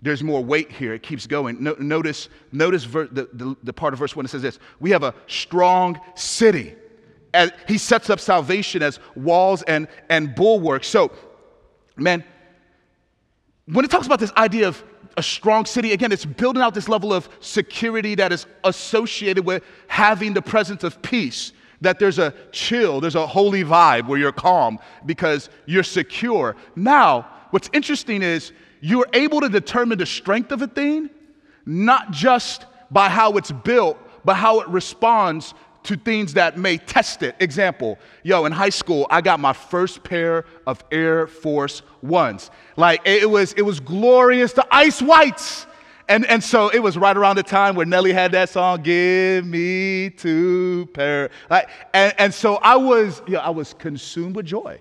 There's 0.00 0.22
more 0.22 0.42
weight 0.42 0.70
here. 0.70 0.94
It 0.94 1.02
keeps 1.02 1.26
going. 1.26 1.62
No, 1.62 1.76
notice 1.78 2.28
notice 2.50 2.84
ver- 2.84 3.06
the, 3.06 3.28
the, 3.32 3.56
the 3.62 3.72
part 3.72 3.92
of 3.92 4.00
verse 4.00 4.16
1 4.16 4.24
that 4.24 4.28
says 4.30 4.42
this 4.42 4.58
We 4.80 4.90
have 4.90 5.04
a 5.04 5.14
strong 5.26 6.00
city. 6.14 6.74
And 7.34 7.52
he 7.66 7.78
sets 7.78 8.10
up 8.10 8.20
salvation 8.20 8.82
as 8.82 8.98
walls 9.14 9.62
and, 9.62 9.88
and 10.10 10.34
bulwarks. 10.34 10.86
So, 10.86 11.12
man, 11.96 12.24
when 13.66 13.84
it 13.84 13.90
talks 13.90 14.06
about 14.06 14.20
this 14.20 14.32
idea 14.36 14.68
of 14.68 14.84
a 15.16 15.22
strong 15.22 15.64
city, 15.64 15.92
again, 15.92 16.12
it's 16.12 16.26
building 16.26 16.62
out 16.62 16.74
this 16.74 16.88
level 16.88 17.12
of 17.12 17.28
security 17.40 18.14
that 18.16 18.32
is 18.32 18.46
associated 18.64 19.46
with 19.46 19.62
having 19.86 20.34
the 20.34 20.42
presence 20.42 20.84
of 20.84 21.00
peace. 21.00 21.52
That 21.82 21.98
there's 21.98 22.18
a 22.18 22.32
chill, 22.52 23.00
there's 23.00 23.14
a 23.14 23.26
holy 23.26 23.62
vibe 23.62 24.06
where 24.06 24.18
you're 24.18 24.32
calm 24.32 24.78
because 25.04 25.50
you're 25.66 25.82
secure. 25.82 26.56
Now, 26.74 27.28
what's 27.50 27.68
interesting 27.72 28.22
is 28.22 28.52
you're 28.80 29.08
able 29.12 29.40
to 29.42 29.48
determine 29.48 29.98
the 29.98 30.06
strength 30.06 30.50
of 30.50 30.62
a 30.62 30.66
thing, 30.66 31.10
not 31.66 32.10
just 32.10 32.66
by 32.90 33.08
how 33.08 33.36
it's 33.36 33.52
built, 33.52 33.98
but 34.24 34.34
how 34.34 34.60
it 34.60 34.68
responds 34.68 35.54
to 35.84 35.96
things 35.96 36.34
that 36.34 36.58
may 36.58 36.78
test 36.78 37.22
it. 37.22 37.34
Example, 37.40 37.98
yo, 38.22 38.44
in 38.44 38.52
high 38.52 38.68
school, 38.68 39.06
I 39.10 39.20
got 39.20 39.40
my 39.40 39.52
first 39.52 40.04
pair 40.04 40.44
of 40.66 40.82
Air 40.90 41.26
Force 41.26 41.82
Ones. 42.02 42.50
Like 42.76 43.00
it 43.04 43.28
was, 43.28 43.52
it 43.54 43.62
was 43.62 43.80
glorious, 43.80 44.52
the 44.52 44.66
ice 44.70 45.02
whites. 45.02 45.66
And, 46.08 46.26
and 46.26 46.42
so 46.42 46.68
it 46.68 46.80
was 46.80 46.96
right 46.96 47.16
around 47.16 47.36
the 47.36 47.42
time 47.42 47.74
where 47.74 47.86
Nelly 47.86 48.12
had 48.12 48.32
that 48.32 48.48
song, 48.48 48.82
Give 48.82 49.46
Me 49.46 50.10
Two 50.10 50.88
Pair. 50.94 51.30
Like, 51.48 51.68
and, 51.94 52.14
and 52.18 52.34
so 52.34 52.56
I 52.56 52.76
was, 52.76 53.22
you 53.26 53.34
know, 53.34 53.40
I 53.40 53.50
was 53.50 53.74
consumed 53.74 54.36
with 54.36 54.46
joy. 54.46 54.80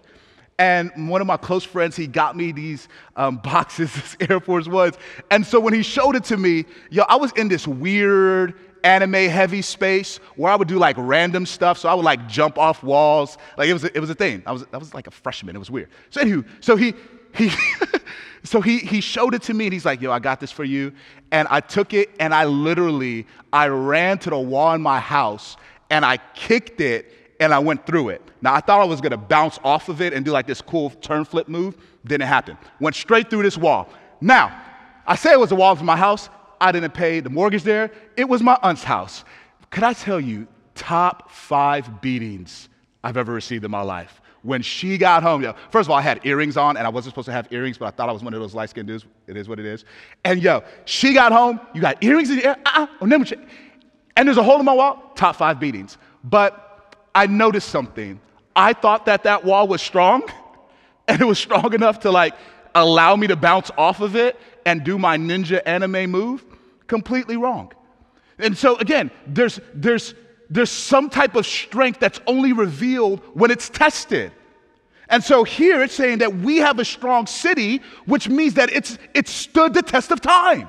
And 0.59 1.09
one 1.09 1.21
of 1.21 1.27
my 1.27 1.37
close 1.37 1.63
friends, 1.63 1.95
he 1.95 2.05
got 2.05 2.35
me 2.35 2.51
these 2.51 2.87
um, 3.15 3.37
boxes, 3.43 3.93
this 3.93 4.17
Air 4.29 4.39
Force 4.39 4.67
Ones. 4.67 4.97
And 5.29 5.45
so 5.45 5.59
when 5.59 5.73
he 5.73 5.83
showed 5.83 6.15
it 6.15 6.23
to 6.25 6.37
me, 6.37 6.65
yo, 6.89 7.03
I 7.07 7.15
was 7.15 7.31
in 7.33 7.47
this 7.47 7.67
weird 7.67 8.53
anime 8.83 9.13
heavy 9.13 9.61
space 9.61 10.17
where 10.35 10.51
I 10.51 10.55
would 10.55 10.67
do 10.67 10.77
like 10.77 10.95
random 10.99 11.45
stuff. 11.45 11.77
So 11.77 11.89
I 11.89 11.93
would 11.93 12.05
like 12.05 12.27
jump 12.27 12.57
off 12.57 12.83
walls. 12.83 13.37
Like 13.57 13.69
it 13.69 13.73
was 13.73 13.83
a, 13.83 13.95
it 13.95 13.99
was 13.99 14.09
a 14.09 14.15
thing. 14.15 14.43
I 14.45 14.51
was, 14.51 14.65
I 14.73 14.77
was 14.77 14.93
like 14.93 15.07
a 15.07 15.11
freshman. 15.11 15.55
It 15.55 15.59
was 15.59 15.71
weird. 15.71 15.89
So 16.09 16.21
anywho, 16.21 16.45
so 16.59 16.75
he, 16.75 16.93
he, 17.33 17.51
so 18.43 18.61
he, 18.61 18.79
he 18.79 19.01
showed 19.01 19.35
it 19.35 19.43
to 19.43 19.53
me 19.53 19.65
and 19.65 19.73
he's 19.73 19.85
like, 19.85 20.01
yo, 20.01 20.11
I 20.11 20.19
got 20.19 20.39
this 20.39 20.51
for 20.51 20.63
you. 20.63 20.93
And 21.31 21.47
I 21.49 21.59
took 21.59 21.93
it 21.93 22.09
and 22.19 22.33
I 22.33 22.45
literally, 22.45 23.27
I 23.53 23.67
ran 23.67 24.17
to 24.19 24.29
the 24.29 24.39
wall 24.39 24.73
in 24.73 24.81
my 24.81 24.99
house 24.99 25.57
and 25.89 26.03
I 26.03 26.17
kicked 26.33 26.81
it 26.81 27.35
and 27.39 27.53
I 27.53 27.59
went 27.59 27.85
through 27.85 28.09
it. 28.09 28.21
Now 28.41 28.53
I 28.53 28.59
thought 28.59 28.81
I 28.81 28.85
was 28.85 29.01
gonna 29.01 29.17
bounce 29.17 29.59
off 29.63 29.89
of 29.89 30.01
it 30.01 30.13
and 30.13 30.25
do 30.25 30.31
like 30.31 30.47
this 30.47 30.61
cool 30.61 30.89
turn 30.89 31.23
flip 31.25 31.47
move. 31.47 31.77
Didn't 32.05 32.27
happen. 32.27 32.57
Went 32.79 32.95
straight 32.95 33.29
through 33.29 33.43
this 33.43 33.57
wall. 33.57 33.89
Now, 34.21 34.59
I 35.05 35.15
say 35.15 35.31
it 35.31 35.39
was 35.39 35.49
the 35.49 35.55
wall 35.55 35.71
of 35.71 35.81
my 35.83 35.97
house. 35.97 36.29
I 36.59 36.71
didn't 36.71 36.93
pay 36.93 37.19
the 37.19 37.29
mortgage 37.29 37.63
there. 37.63 37.91
It 38.15 38.27
was 38.29 38.41
my 38.41 38.57
aunt's 38.61 38.83
house. 38.83 39.23
Could 39.71 39.83
I 39.83 39.93
tell 39.93 40.19
you, 40.19 40.47
top 40.75 41.31
five 41.31 42.01
beatings 42.01 42.69
I've 43.03 43.17
ever 43.17 43.33
received 43.33 43.65
in 43.65 43.71
my 43.71 43.81
life? 43.81 44.20
When 44.43 44.61
she 44.61 44.97
got 44.97 45.21
home, 45.21 45.43
yo, 45.43 45.53
first 45.69 45.87
of 45.87 45.91
all, 45.91 45.97
I 45.97 46.01
had 46.01 46.19
earrings 46.25 46.57
on, 46.57 46.75
and 46.75 46.87
I 46.87 46.89
wasn't 46.89 47.13
supposed 47.13 47.27
to 47.27 47.31
have 47.31 47.47
earrings, 47.51 47.77
but 47.77 47.85
I 47.85 47.91
thought 47.91 48.09
I 48.09 48.11
was 48.11 48.23
one 48.23 48.33
of 48.33 48.39
those 48.39 48.55
light 48.55 48.69
skinned 48.69 48.87
dudes. 48.87 49.05
It 49.27 49.37
is 49.37 49.47
what 49.47 49.59
it 49.59 49.65
is. 49.65 49.85
And 50.23 50.41
yo, 50.41 50.63
she 50.85 51.13
got 51.13 51.31
home, 51.31 51.59
you 51.73 51.81
got 51.81 52.03
earrings 52.03 52.29
in 52.31 52.37
your 52.37 52.47
ear, 52.47 52.55
uh-uh, 52.65 52.87
oh, 53.01 53.23
and 54.15 54.27
there's 54.27 54.37
a 54.37 54.43
hole 54.43 54.59
in 54.59 54.65
my 54.65 54.73
wall, 54.73 55.11
top 55.15 55.35
five 55.35 55.59
beatings. 55.59 55.97
But 56.23 56.95
I 57.13 57.27
noticed 57.27 57.69
something. 57.69 58.19
I 58.55 58.73
thought 58.73 59.05
that 59.05 59.23
that 59.23 59.45
wall 59.45 59.67
was 59.67 59.81
strong, 59.81 60.23
and 61.07 61.21
it 61.21 61.25
was 61.25 61.39
strong 61.39 61.73
enough 61.73 61.99
to 62.01 62.11
like 62.11 62.35
allow 62.75 63.15
me 63.15 63.27
to 63.27 63.35
bounce 63.35 63.71
off 63.77 64.01
of 64.01 64.15
it. 64.15 64.39
and 64.65 64.83
do 64.83 64.99
my 64.99 65.17
ninja 65.17 65.59
anime 65.65 66.11
move? 66.11 66.45
Completely 66.87 67.35
wrong. 67.35 67.71
And 68.37 68.57
so 68.57 68.75
again, 68.77 69.11
there's 69.25 69.59
there's 69.73 70.13
there's 70.51 70.69
some 70.69 71.09
type 71.09 71.35
of 71.35 71.45
strength 71.45 72.01
that's 72.01 72.19
only 72.27 72.51
revealed 72.51 73.21
when 73.33 73.51
it's 73.51 73.69
tested. 73.69 74.33
And 75.07 75.23
so 75.23 75.45
here 75.45 75.81
it's 75.81 75.93
saying 75.93 76.17
that 76.17 76.35
we 76.35 76.57
have 76.57 76.77
a 76.77 76.85
strong 76.85 77.25
city, 77.25 77.81
which 78.05 78.27
means 78.27 78.55
that 78.55 78.71
it's 78.71 78.97
it 79.13 79.29
stood 79.29 79.73
the 79.73 79.81
test 79.81 80.11
of 80.11 80.19
time. 80.19 80.67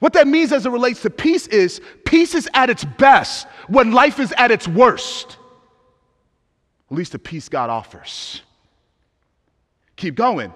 What 0.00 0.12
that 0.12 0.26
means 0.26 0.52
as 0.52 0.66
it 0.66 0.70
relates 0.70 1.00
to 1.02 1.10
peace 1.10 1.46
is 1.46 1.80
peace 2.04 2.34
is 2.34 2.48
at 2.52 2.68
its 2.68 2.84
best 2.84 3.46
when 3.68 3.92
life 3.92 4.20
is 4.20 4.32
at 4.36 4.50
its 4.50 4.68
worst. 4.68 5.38
At 6.90 6.96
least 6.96 7.12
the 7.12 7.18
peace 7.18 7.48
God 7.48 7.70
offers. 7.70 8.42
Keep 9.96 10.14
going. 10.14 10.52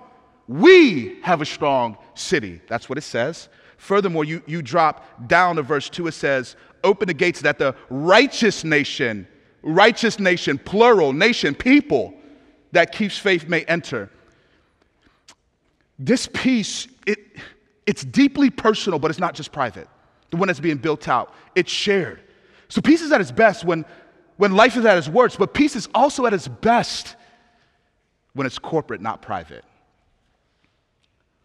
We 0.49 1.21
have 1.23 1.41
a 1.41 1.47
strong 1.47 1.97
city. 2.15 2.61
That's 2.69 2.89
what 2.89 2.99
it 2.99 3.03
says. 3.03 3.49
Furthermore, 3.77 4.25
you, 4.25 4.43
you 4.47 4.63
drop 4.63 5.29
down 5.29 5.57
to 5.57 5.63
verse 5.63 5.91
2, 5.91 6.07
it 6.07 6.13
says, 6.13 6.57
Open 6.85 7.09
the 7.09 7.15
gates 7.15 7.41
that 7.41 7.59
the 7.59 7.75
righteous 7.91 8.63
nation, 8.63 9.27
righteous 9.63 10.21
nation, 10.21 10.59
plural, 10.59 11.13
nation, 11.13 11.55
people 11.55 12.15
that 12.73 12.93
keeps 12.93 13.19
faith 13.19 13.49
may 13.49 13.63
enter. 13.65 14.11
This 15.99 16.29
peace, 16.33 16.87
it 17.07 17.19
it's 17.87 18.05
deeply 18.05 18.51
personal, 18.51 18.99
but 18.99 19.11
it's 19.11 19.21
not 19.21 19.35
just 19.35 19.53
private. 19.53 19.89
The 20.31 20.37
one 20.37 20.49
that's 20.49 20.61
being 20.61 20.79
built 20.79 21.09
out, 21.09 21.35
it's 21.55 21.71
shared. 21.71 22.21
So 22.69 22.81
peace 22.81 23.03
is 23.03 23.13
at 23.13 23.21
its 23.21 23.31
best 23.31 23.65
when, 23.65 23.85
when 24.37 24.57
life 24.57 24.77
is 24.77 24.85
at 24.85 24.97
its 24.97 25.09
worst, 25.09 25.39
but 25.39 25.55
peace 25.55 25.77
is 25.77 25.89
also 25.95 26.27
at 26.27 26.33
its 26.33 26.49
best 26.49 27.17
when 28.33 28.47
it's 28.47 28.59
corporate, 28.59 29.01
not 29.01 29.23
private. 29.23 29.65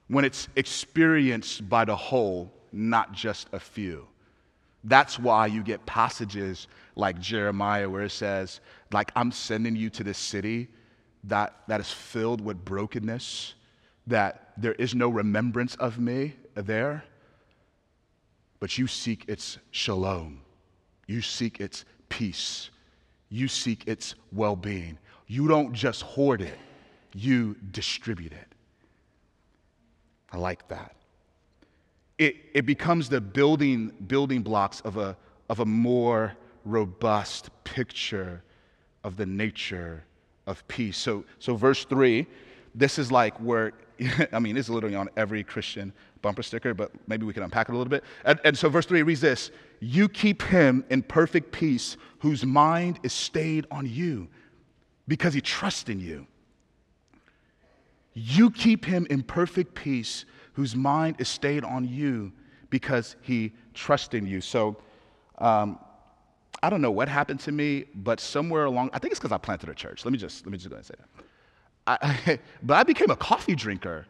When 0.07 0.25
it's 0.25 0.47
experienced 0.55 1.69
by 1.69 1.85
the 1.85 1.95
whole, 1.95 2.51
not 2.71 3.11
just 3.11 3.47
a 3.51 3.59
few. 3.59 4.07
That's 4.83 5.19
why 5.19 5.47
you 5.47 5.61
get 5.63 5.85
passages 5.85 6.67
like 6.95 7.19
Jeremiah 7.19 7.89
where 7.89 8.03
it 8.03 8.11
says, 8.11 8.61
like, 8.91 9.11
I'm 9.15 9.31
sending 9.31 9.75
you 9.75 9.89
to 9.91 10.03
this 10.03 10.17
city 10.17 10.69
that, 11.25 11.55
that 11.67 11.79
is 11.81 11.91
filled 11.91 12.41
with 12.41 12.63
brokenness 12.63 13.55
that 14.07 14.53
there 14.57 14.73
is 14.73 14.95
no 14.95 15.09
remembrance 15.09 15.75
of 15.75 15.99
me 15.99 16.33
there, 16.55 17.03
but 18.59 18.77
you 18.77 18.87
seek 18.87 19.25
its 19.27 19.57
shalom. 19.71 20.41
You 21.07 21.21
seek 21.21 21.59
its 21.59 21.85
peace. 22.09 22.69
You 23.29 23.47
seek 23.47 23.87
its 23.87 24.15
well 24.31 24.55
being. 24.55 24.97
You 25.27 25.47
don't 25.47 25.73
just 25.73 26.01
hoard 26.01 26.41
it, 26.41 26.57
you 27.13 27.55
distribute 27.71 28.31
it. 28.31 28.47
I 30.31 30.37
like 30.37 30.67
that. 30.69 30.95
It, 32.19 32.35
it 32.53 32.65
becomes 32.67 33.09
the 33.09 33.19
building, 33.19 33.91
building 34.05 34.43
blocks 34.43 34.81
of 34.81 34.97
a, 34.97 35.17
of 35.49 35.61
a 35.61 35.65
more 35.65 36.35
robust 36.65 37.49
picture 37.63 38.43
of 39.03 39.17
the 39.17 39.25
nature 39.25 40.03
of 40.45 40.67
peace. 40.67 40.97
So, 40.97 41.25
so 41.39 41.55
verse 41.55 41.85
3, 41.85 42.27
this 42.75 42.99
is 42.99 43.11
like 43.11 43.35
where 43.37 43.73
I 44.33 44.39
mean, 44.39 44.57
it's 44.57 44.69
literally 44.69 44.95
on 44.95 45.09
every 45.17 45.43
Christian 45.43 45.93
bumper 46.21 46.43
sticker, 46.43 46.73
but 46.73 46.91
maybe 47.07 47.25
we 47.25 47.33
can 47.33 47.43
unpack 47.43 47.69
it 47.69 47.73
a 47.73 47.77
little 47.77 47.89
bit. 47.89 48.03
And, 48.25 48.39
and, 48.43 48.57
so, 48.57 48.69
verse 48.69 48.85
3 48.85 49.01
reads 49.03 49.21
this 49.21 49.51
You 49.79 50.09
keep 50.09 50.41
him 50.41 50.85
in 50.89 51.01
perfect 51.01 51.51
peace, 51.51 51.97
whose 52.19 52.45
mind 52.45 52.99
is 53.03 53.13
stayed 53.13 53.65
on 53.71 53.87
you, 53.87 54.27
because 55.07 55.33
he 55.33 55.41
trusts 55.41 55.89
in 55.89 55.99
you. 55.99 56.27
You 58.13 58.51
keep 58.51 58.85
him 58.85 59.07
in 59.09 59.23
perfect 59.23 59.75
peace, 59.75 60.25
whose 60.53 60.75
mind 60.75 61.15
is 61.19 61.27
stayed 61.27 61.63
on 61.63 61.87
you, 61.87 62.31
because 62.69 63.15
he 63.21 63.53
trusts 63.73 64.13
in 64.13 64.25
you. 64.25 64.41
So, 64.41 64.77
um, 65.37 65.79
I 66.61 66.69
don't 66.69 66.81
know 66.81 66.91
what 66.91 67.07
happened 67.07 67.39
to 67.41 67.51
me, 67.51 67.85
but 67.95 68.19
somewhere 68.19 68.65
along, 68.65 68.89
I 68.93 68.99
think 68.99 69.11
it's 69.11 69.19
because 69.19 69.31
I 69.31 69.37
planted 69.37 69.69
a 69.69 69.73
church. 69.73 70.03
Let 70.03 70.11
me 70.11 70.17
just 70.17 70.45
let 70.45 70.51
me 70.51 70.57
just 70.57 70.69
go 70.69 70.75
and 70.75 70.85
say 70.85 70.95
that. 70.97 71.25
I, 71.87 72.39
but 72.63 72.75
I 72.75 72.83
became 72.83 73.09
a 73.09 73.15
coffee 73.15 73.55
drinker. 73.55 74.05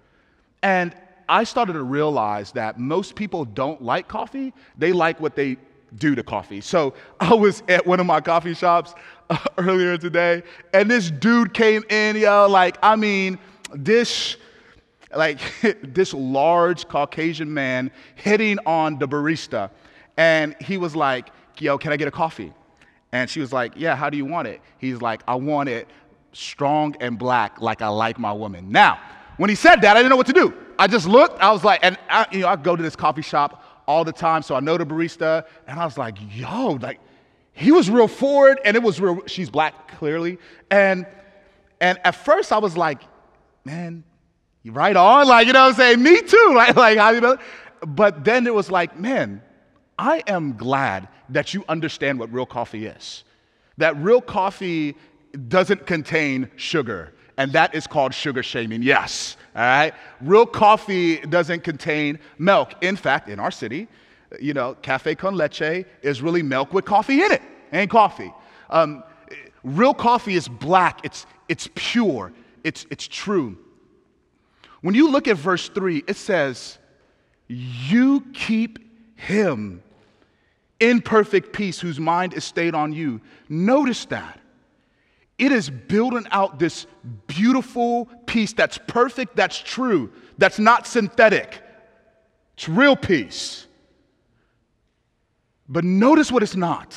And 0.61 0.93
I 1.29 1.43
started 1.43 1.73
to 1.73 1.83
realize 1.83 2.51
that 2.53 2.79
most 2.79 3.15
people 3.15 3.45
don't 3.45 3.81
like 3.81 4.07
coffee, 4.07 4.53
they 4.77 4.91
like 4.91 5.19
what 5.19 5.35
they 5.35 5.57
do 5.95 6.15
to 6.15 6.23
coffee. 6.23 6.61
So 6.61 6.93
I 7.19 7.33
was 7.33 7.63
at 7.67 7.85
one 7.85 7.99
of 7.99 8.05
my 8.05 8.19
coffee 8.19 8.53
shops 8.53 8.95
uh, 9.29 9.37
earlier 9.57 9.97
today, 9.97 10.43
and 10.73 10.89
this 10.89 11.11
dude 11.11 11.53
came 11.53 11.83
in, 11.89 12.15
yo, 12.15 12.47
like, 12.49 12.77
I 12.81 12.95
mean, 12.95 13.37
this 13.73 14.37
like 15.15 15.39
this 15.83 16.13
large 16.13 16.87
Caucasian 16.87 17.53
man 17.53 17.91
hitting 18.15 18.59
on 18.65 18.99
the 18.99 19.07
barista. 19.07 19.69
And 20.17 20.55
he 20.61 20.77
was 20.77 20.95
like, 20.95 21.29
Yo, 21.59 21.77
can 21.77 21.91
I 21.91 21.97
get 21.97 22.07
a 22.07 22.11
coffee? 22.11 22.53
And 23.11 23.29
she 23.29 23.39
was 23.39 23.51
like, 23.51 23.73
Yeah, 23.75 23.95
how 23.95 24.09
do 24.09 24.17
you 24.17 24.25
want 24.25 24.47
it? 24.47 24.61
He's 24.77 25.01
like, 25.01 25.21
I 25.27 25.35
want 25.35 25.69
it 25.69 25.87
strong 26.31 26.95
and 26.99 27.17
black 27.17 27.59
like 27.61 27.81
I 27.81 27.87
like 27.87 28.19
my 28.19 28.31
woman. 28.31 28.71
Now, 28.71 28.99
when 29.37 29.49
he 29.49 29.55
said 29.55 29.77
that, 29.81 29.95
I 29.95 29.99
didn't 29.99 30.09
know 30.09 30.17
what 30.17 30.27
to 30.27 30.33
do. 30.33 30.53
I 30.77 30.87
just 30.87 31.07
looked, 31.07 31.39
I 31.41 31.51
was 31.51 31.63
like, 31.63 31.79
and 31.83 31.97
I, 32.09 32.25
you 32.31 32.39
know, 32.39 32.47
I 32.47 32.55
go 32.55 32.75
to 32.75 32.83
this 32.83 32.95
coffee 32.95 33.21
shop 33.21 33.83
all 33.87 34.03
the 34.03 34.11
time, 34.13 34.43
so 34.43 34.55
I 34.55 34.59
know 34.59 34.77
the 34.77 34.85
barista, 34.85 35.45
and 35.67 35.79
I 35.79 35.85
was 35.85 35.97
like, 35.97 36.17
yo, 36.31 36.77
like, 36.81 36.99
he 37.53 37.71
was 37.71 37.89
real 37.89 38.07
forward, 38.07 38.59
and 38.63 38.77
it 38.77 38.83
was 38.83 39.01
real, 39.01 39.21
she's 39.25 39.49
black, 39.49 39.97
clearly. 39.97 40.37
And 40.69 41.05
and 41.81 41.97
at 42.03 42.15
first 42.15 42.51
I 42.51 42.57
was 42.57 42.75
like, 42.77 43.01
man, 43.65 44.03
right 44.73 44.95
on, 44.95 45.27
like, 45.27 45.47
you 45.47 45.53
know 45.53 45.65
what 45.65 45.69
I'm 45.69 45.75
saying? 45.75 46.03
Me 46.03 46.21
too. 46.21 46.37
Like, 46.53 46.75
like 46.75 46.97
how 46.97 47.11
you 47.11 47.21
know? 47.21 47.37
But 47.85 48.23
then 48.23 48.47
it 48.47 48.53
was 48.53 48.69
like, 48.69 48.99
man, 48.99 49.41
I 49.97 50.23
am 50.27 50.57
glad 50.57 51.07
that 51.29 51.53
you 51.53 51.63
understand 51.69 52.19
what 52.19 52.31
real 52.33 52.45
coffee 52.45 52.85
is. 52.85 53.23
That 53.77 53.95
real 53.97 54.21
coffee 54.21 54.95
doesn't 55.47 55.85
contain 55.85 56.49
sugar, 56.55 57.13
and 57.37 57.53
that 57.53 57.75
is 57.75 57.87
called 57.87 58.13
sugar 58.13 58.43
shaming. 58.43 58.81
Yes, 58.81 59.37
all 59.55 59.61
right? 59.61 59.93
Real 60.21 60.45
coffee 60.45 61.17
doesn't 61.17 61.63
contain 61.63 62.19
milk. 62.37 62.73
In 62.81 62.95
fact, 62.95 63.29
in 63.29 63.39
our 63.39 63.51
city, 63.51 63.87
you 64.39 64.53
know, 64.53 64.75
cafe 64.81 65.15
con 65.15 65.35
leche 65.35 65.85
is 66.01 66.21
really 66.21 66.43
milk 66.43 66.73
with 66.73 66.85
coffee 66.85 67.21
in 67.21 67.31
it, 67.31 67.41
ain't 67.71 67.89
coffee. 67.89 68.33
Um, 68.69 69.03
real 69.63 69.93
coffee 69.93 70.35
is 70.35 70.47
black, 70.47 71.01
it's, 71.03 71.25
it's 71.47 71.69
pure, 71.75 72.31
it's, 72.63 72.85
it's 72.89 73.07
true. 73.07 73.57
When 74.81 74.95
you 74.95 75.11
look 75.11 75.27
at 75.27 75.37
verse 75.37 75.69
3, 75.69 76.03
it 76.07 76.15
says, 76.15 76.77
You 77.47 78.21
keep 78.33 78.79
him 79.19 79.83
in 80.79 81.01
perfect 81.01 81.51
peace 81.53 81.79
whose 81.79 81.99
mind 81.99 82.33
is 82.33 82.45
stayed 82.45 82.73
on 82.73 82.93
you. 82.93 83.19
Notice 83.49 84.05
that 84.05 84.39
it 85.37 85.51
is 85.51 85.69
building 85.69 86.25
out 86.31 86.59
this 86.59 86.85
beautiful 87.27 88.07
peace 88.25 88.53
that's 88.53 88.77
perfect, 88.77 89.35
that's 89.35 89.57
true, 89.57 90.11
that's 90.37 90.59
not 90.59 90.85
synthetic. 90.85 91.61
It's 92.55 92.67
real 92.67 92.95
peace. 92.95 93.65
But 95.69 95.85
notice 95.85 96.31
what 96.31 96.43
it's 96.43 96.57
not. 96.57 96.95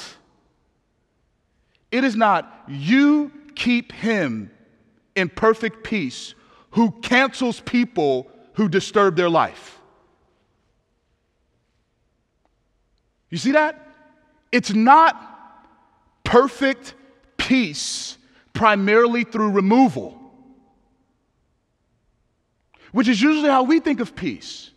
It 1.93 2.05
is 2.05 2.17
not, 2.17 2.65
you 2.69 3.31
keep 3.55 3.93
him 3.93 4.51
in 5.15 5.29
perfect 5.29 5.85
peace 5.85 6.35
who 6.73 6.91
cancels 7.03 7.61
people 7.61 8.31
who 8.55 8.69
disturb 8.69 9.17
their 9.17 9.31
life. 9.31 9.79
You 13.31 13.39
see 13.39 13.53
that? 13.53 13.79
It's 14.51 14.73
not 14.73 15.17
perfect 16.25 16.95
peace 17.39 18.19
primarily 18.53 19.25
through 19.25 19.51
removal, 19.51 20.19
which 22.93 23.09
is 23.09 23.21
usually 23.21 23.49
how 23.49 23.63
we 23.63 23.81
think 23.81 24.01
of 24.01 24.15
peace, 24.15 24.71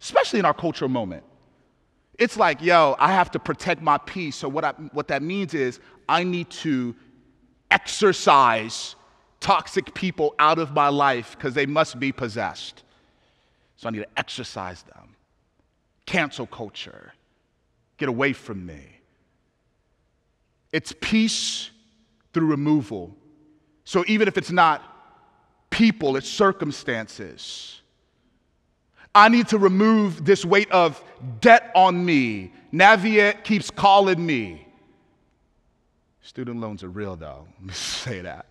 especially 0.00 0.38
in 0.38 0.44
our 0.44 0.54
cultural 0.54 0.88
moment. 0.88 1.24
It's 2.18 2.36
like, 2.36 2.62
yo, 2.62 2.96
I 2.98 3.12
have 3.12 3.30
to 3.32 3.38
protect 3.38 3.80
my 3.80 3.98
peace. 3.98 4.36
So, 4.36 4.48
what, 4.48 4.64
I, 4.64 4.72
what 4.92 5.08
that 5.08 5.22
means 5.22 5.54
is 5.54 5.78
I 6.08 6.24
need 6.24 6.50
to 6.50 6.96
exorcise 7.70 8.96
toxic 9.40 9.94
people 9.94 10.34
out 10.38 10.58
of 10.58 10.72
my 10.72 10.88
life 10.88 11.36
because 11.36 11.54
they 11.54 11.66
must 11.66 11.98
be 11.98 12.12
possessed. 12.12 12.82
So, 13.76 13.88
I 13.88 13.92
need 13.92 14.00
to 14.00 14.18
exorcise 14.18 14.82
them. 14.82 15.14
Cancel 16.06 16.46
culture. 16.46 17.12
Get 17.96 18.08
away 18.08 18.32
from 18.32 18.64
me. 18.64 18.98
It's 20.72 20.92
peace 21.00 21.70
through 22.32 22.46
removal. 22.46 23.16
So 23.84 24.04
even 24.06 24.28
if 24.28 24.36
it's 24.36 24.50
not 24.50 24.82
people, 25.70 26.16
it's 26.16 26.28
circumstances. 26.28 27.80
I 29.14 29.28
need 29.28 29.48
to 29.48 29.58
remove 29.58 30.24
this 30.24 30.44
weight 30.44 30.70
of 30.70 31.02
debt 31.40 31.70
on 31.74 32.04
me. 32.04 32.52
Navient 32.72 33.44
keeps 33.44 33.70
calling 33.70 34.24
me. 34.24 34.66
Student 36.20 36.60
loans 36.60 36.84
are 36.84 36.90
real, 36.90 37.16
though. 37.16 37.48
Let 37.60 37.66
me 37.66 37.72
say 37.72 38.20
that. 38.20 38.44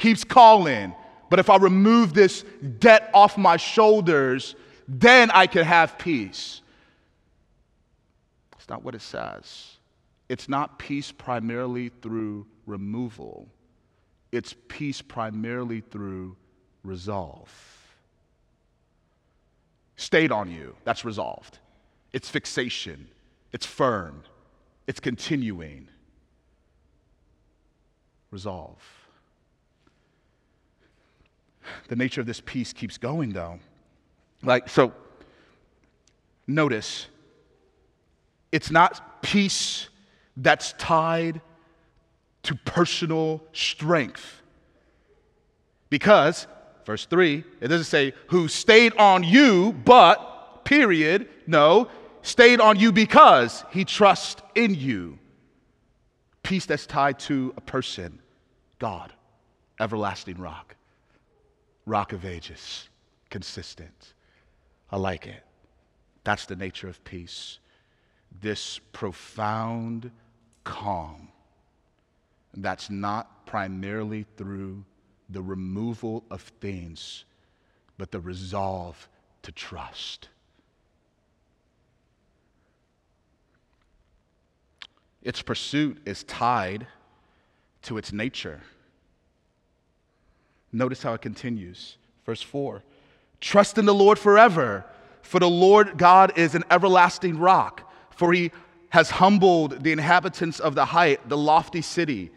Keeps 0.00 0.24
calling. 0.24 0.94
But 1.28 1.40
if 1.40 1.50
I 1.50 1.58
remove 1.58 2.14
this 2.14 2.42
debt 2.78 3.10
off 3.12 3.36
my 3.36 3.58
shoulders, 3.58 4.54
then 4.88 5.30
I 5.30 5.46
can 5.46 5.62
have 5.64 5.98
peace. 5.98 6.62
It's 8.58 8.68
not 8.68 8.82
what 8.82 8.94
it 8.94 9.02
says. 9.02 9.76
It's 10.30 10.48
not 10.48 10.78
peace 10.78 11.12
primarily 11.12 11.90
through 12.00 12.46
removal, 12.64 13.48
it's 14.32 14.54
peace 14.68 15.02
primarily 15.02 15.82
through 15.82 16.34
resolve. 16.82 17.52
Stayed 19.96 20.32
on 20.32 20.50
you, 20.50 20.76
that's 20.84 21.04
resolved. 21.04 21.58
It's 22.14 22.30
fixation, 22.30 23.08
it's 23.52 23.66
firm, 23.66 24.22
it's 24.86 25.00
continuing. 25.00 25.88
Resolve. 28.30 28.99
The 31.88 31.96
nature 31.96 32.20
of 32.20 32.26
this 32.26 32.40
peace 32.40 32.72
keeps 32.72 32.98
going, 32.98 33.32
though. 33.32 33.58
Like, 34.42 34.68
so 34.68 34.92
notice, 36.46 37.06
it's 38.52 38.70
not 38.70 39.22
peace 39.22 39.88
that's 40.36 40.72
tied 40.74 41.40
to 42.42 42.54
personal 42.54 43.42
strength. 43.52 44.42
Because, 45.90 46.46
verse 46.86 47.06
3, 47.06 47.44
it 47.60 47.68
doesn't 47.68 47.84
say 47.84 48.14
who 48.28 48.48
stayed 48.48 48.96
on 48.96 49.22
you, 49.24 49.72
but, 49.84 50.64
period. 50.64 51.28
No, 51.46 51.88
stayed 52.22 52.60
on 52.60 52.78
you 52.78 52.92
because 52.92 53.64
he 53.70 53.84
trusts 53.84 54.42
in 54.54 54.74
you. 54.74 55.18
Peace 56.42 56.66
that's 56.66 56.86
tied 56.86 57.18
to 57.18 57.52
a 57.56 57.60
person, 57.60 58.20
God, 58.78 59.12
everlasting 59.78 60.38
rock, 60.38 60.76
rock 61.86 62.12
of 62.12 62.24
ages, 62.24 62.88
consistent. 63.30 64.14
I 64.90 64.96
like 64.96 65.26
it. 65.26 65.42
That's 66.24 66.46
the 66.46 66.56
nature 66.56 66.88
of 66.88 67.02
peace. 67.04 67.58
This 68.40 68.80
profound 68.92 70.10
calm 70.64 71.28
that's 72.54 72.90
not 72.90 73.46
primarily 73.46 74.26
through 74.36 74.84
the 75.28 75.42
removal 75.42 76.24
of 76.30 76.42
things, 76.60 77.24
but 77.96 78.10
the 78.10 78.20
resolve 78.20 79.08
to 79.42 79.52
trust. 79.52 80.28
Its 85.22 85.42
pursuit 85.42 86.00
is 86.04 86.24
tied 86.24 86.86
to 87.82 87.98
its 87.98 88.12
nature. 88.12 88.60
Notice 90.72 91.02
how 91.02 91.14
it 91.14 91.22
continues. 91.22 91.96
Verse 92.24 92.42
4 92.42 92.82
Trust 93.40 93.78
in 93.78 93.86
the 93.86 93.94
Lord 93.94 94.18
forever, 94.18 94.84
for 95.22 95.40
the 95.40 95.50
Lord 95.50 95.96
God 95.96 96.36
is 96.36 96.54
an 96.54 96.64
everlasting 96.70 97.38
rock, 97.38 97.90
for 98.10 98.32
he 98.32 98.52
has 98.90 99.10
humbled 99.10 99.82
the 99.82 99.92
inhabitants 99.92 100.60
of 100.60 100.74
the 100.74 100.84
height, 100.84 101.28
the 101.28 101.36
lofty 101.36 101.82
city. 101.82 102.30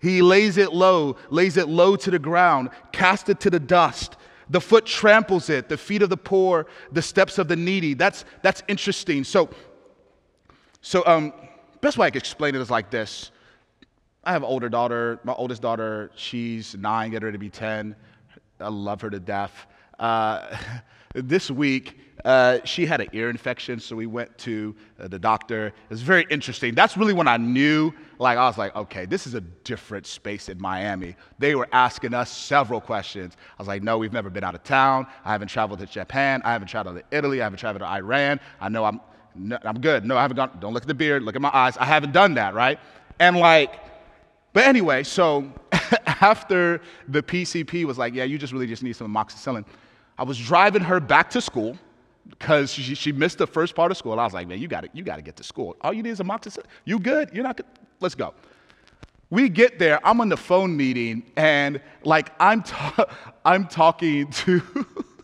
He 0.00 0.20
lays 0.20 0.56
it 0.56 0.72
low, 0.72 1.16
lays 1.30 1.56
it 1.56 1.68
low 1.68 1.96
to 1.96 2.10
the 2.10 2.18
ground, 2.18 2.70
cast 2.90 3.28
it 3.28 3.40
to 3.40 3.50
the 3.50 3.60
dust. 3.60 4.16
The 4.50 4.60
foot 4.60 4.84
tramples 4.84 5.48
it, 5.48 5.68
the 5.68 5.78
feet 5.78 6.02
of 6.02 6.10
the 6.10 6.16
poor, 6.16 6.66
the 6.90 7.02
steps 7.02 7.38
of 7.38 7.48
the 7.48 7.56
needy. 7.56 7.94
That's, 7.94 8.24
that's 8.42 8.62
interesting. 8.68 9.24
So, 9.24 9.48
so 10.82 11.04
um, 11.06 11.32
best 11.80 11.98
way 11.98 12.08
I 12.08 12.10
can 12.10 12.18
explain 12.18 12.54
it 12.54 12.60
is 12.60 12.70
like 12.70 12.90
this. 12.90 13.30
I 14.24 14.32
have 14.32 14.42
an 14.42 14.48
older 14.48 14.68
daughter. 14.68 15.18
My 15.24 15.32
oldest 15.32 15.62
daughter, 15.62 16.10
she's 16.14 16.76
nine, 16.76 17.10
getting 17.10 17.24
ready 17.24 17.34
to 17.34 17.40
be 17.40 17.50
10. 17.50 17.96
I 18.60 18.68
love 18.68 19.00
her 19.00 19.10
to 19.10 19.18
death. 19.18 19.66
Uh, 19.98 20.56
this 21.14 21.50
week, 21.50 21.98
uh, 22.24 22.60
she 22.64 22.86
had 22.86 23.00
an 23.00 23.08
ear 23.12 23.30
infection, 23.30 23.80
so 23.80 23.96
we 23.96 24.06
went 24.06 24.36
to 24.38 24.76
uh, 25.00 25.08
the 25.08 25.18
doctor. 25.18 25.66
It 25.66 25.90
was 25.90 26.02
very 26.02 26.24
interesting. 26.30 26.72
That's 26.72 26.96
really 26.96 27.12
when 27.12 27.26
I 27.26 27.36
knew, 27.36 27.92
like, 28.20 28.38
I 28.38 28.46
was 28.46 28.56
like, 28.56 28.76
okay, 28.76 29.06
this 29.06 29.26
is 29.26 29.34
a 29.34 29.40
different 29.40 30.06
space 30.06 30.48
in 30.48 30.60
Miami. 30.60 31.16
They 31.40 31.56
were 31.56 31.68
asking 31.72 32.14
us 32.14 32.30
several 32.30 32.80
questions. 32.80 33.36
I 33.58 33.62
was 33.62 33.66
like, 33.66 33.82
no, 33.82 33.98
we've 33.98 34.12
never 34.12 34.30
been 34.30 34.44
out 34.44 34.54
of 34.54 34.62
town. 34.62 35.08
I 35.24 35.32
haven't 35.32 35.48
traveled 35.48 35.80
to 35.80 35.86
Japan. 35.86 36.42
I 36.44 36.52
haven't 36.52 36.68
traveled 36.68 36.96
to 36.96 37.04
Italy. 37.10 37.40
I 37.40 37.44
haven't 37.44 37.58
traveled 37.58 37.80
to 37.80 37.88
Iran. 37.88 38.38
I 38.60 38.68
know 38.68 38.84
I'm, 38.84 39.00
no, 39.34 39.58
I'm 39.64 39.80
good. 39.80 40.04
No, 40.04 40.16
I 40.16 40.22
haven't 40.22 40.36
gone. 40.36 40.58
Don't 40.60 40.74
look 40.74 40.84
at 40.84 40.88
the 40.88 40.94
beard. 40.94 41.24
Look 41.24 41.34
at 41.34 41.42
my 41.42 41.50
eyes. 41.52 41.76
I 41.76 41.86
haven't 41.86 42.12
done 42.12 42.34
that, 42.34 42.54
right? 42.54 42.78
And 43.18 43.36
like, 43.36 43.80
but 44.52 44.64
anyway, 44.64 45.02
so 45.02 45.50
after 46.06 46.80
the 47.08 47.22
PCP 47.22 47.84
was 47.84 47.98
like, 47.98 48.14
yeah, 48.14 48.24
you 48.24 48.38
just 48.38 48.52
really 48.52 48.66
just 48.66 48.82
need 48.82 48.94
some 48.94 49.12
amoxicillin. 49.12 49.64
I 50.18 50.24
was 50.24 50.38
driving 50.38 50.82
her 50.82 51.00
back 51.00 51.30
to 51.30 51.40
school 51.40 51.76
because 52.28 52.72
she, 52.72 52.94
she 52.94 53.12
missed 53.12 53.38
the 53.38 53.46
first 53.46 53.74
part 53.74 53.90
of 53.90 53.96
school. 53.96 54.18
I 54.18 54.24
was 54.24 54.34
like, 54.34 54.46
man, 54.46 54.58
you 54.58 54.68
got 54.68 54.94
you 54.94 55.02
to 55.02 55.22
get 55.22 55.36
to 55.36 55.42
school. 55.42 55.76
All 55.80 55.92
you 55.92 56.02
need 56.02 56.10
is 56.10 56.20
amoxicillin. 56.20 56.66
You 56.84 56.98
good? 56.98 57.30
You're 57.32 57.44
not 57.44 57.56
good? 57.56 57.66
Let's 58.00 58.14
go. 58.14 58.34
We 59.30 59.48
get 59.48 59.78
there. 59.78 60.06
I'm 60.06 60.20
on 60.20 60.28
the 60.28 60.36
phone 60.36 60.76
meeting, 60.76 61.22
and 61.36 61.80
like 62.04 62.32
I'm, 62.38 62.62
ta- 62.62 63.06
I'm 63.46 63.66
talking 63.66 64.30
to, 64.30 64.62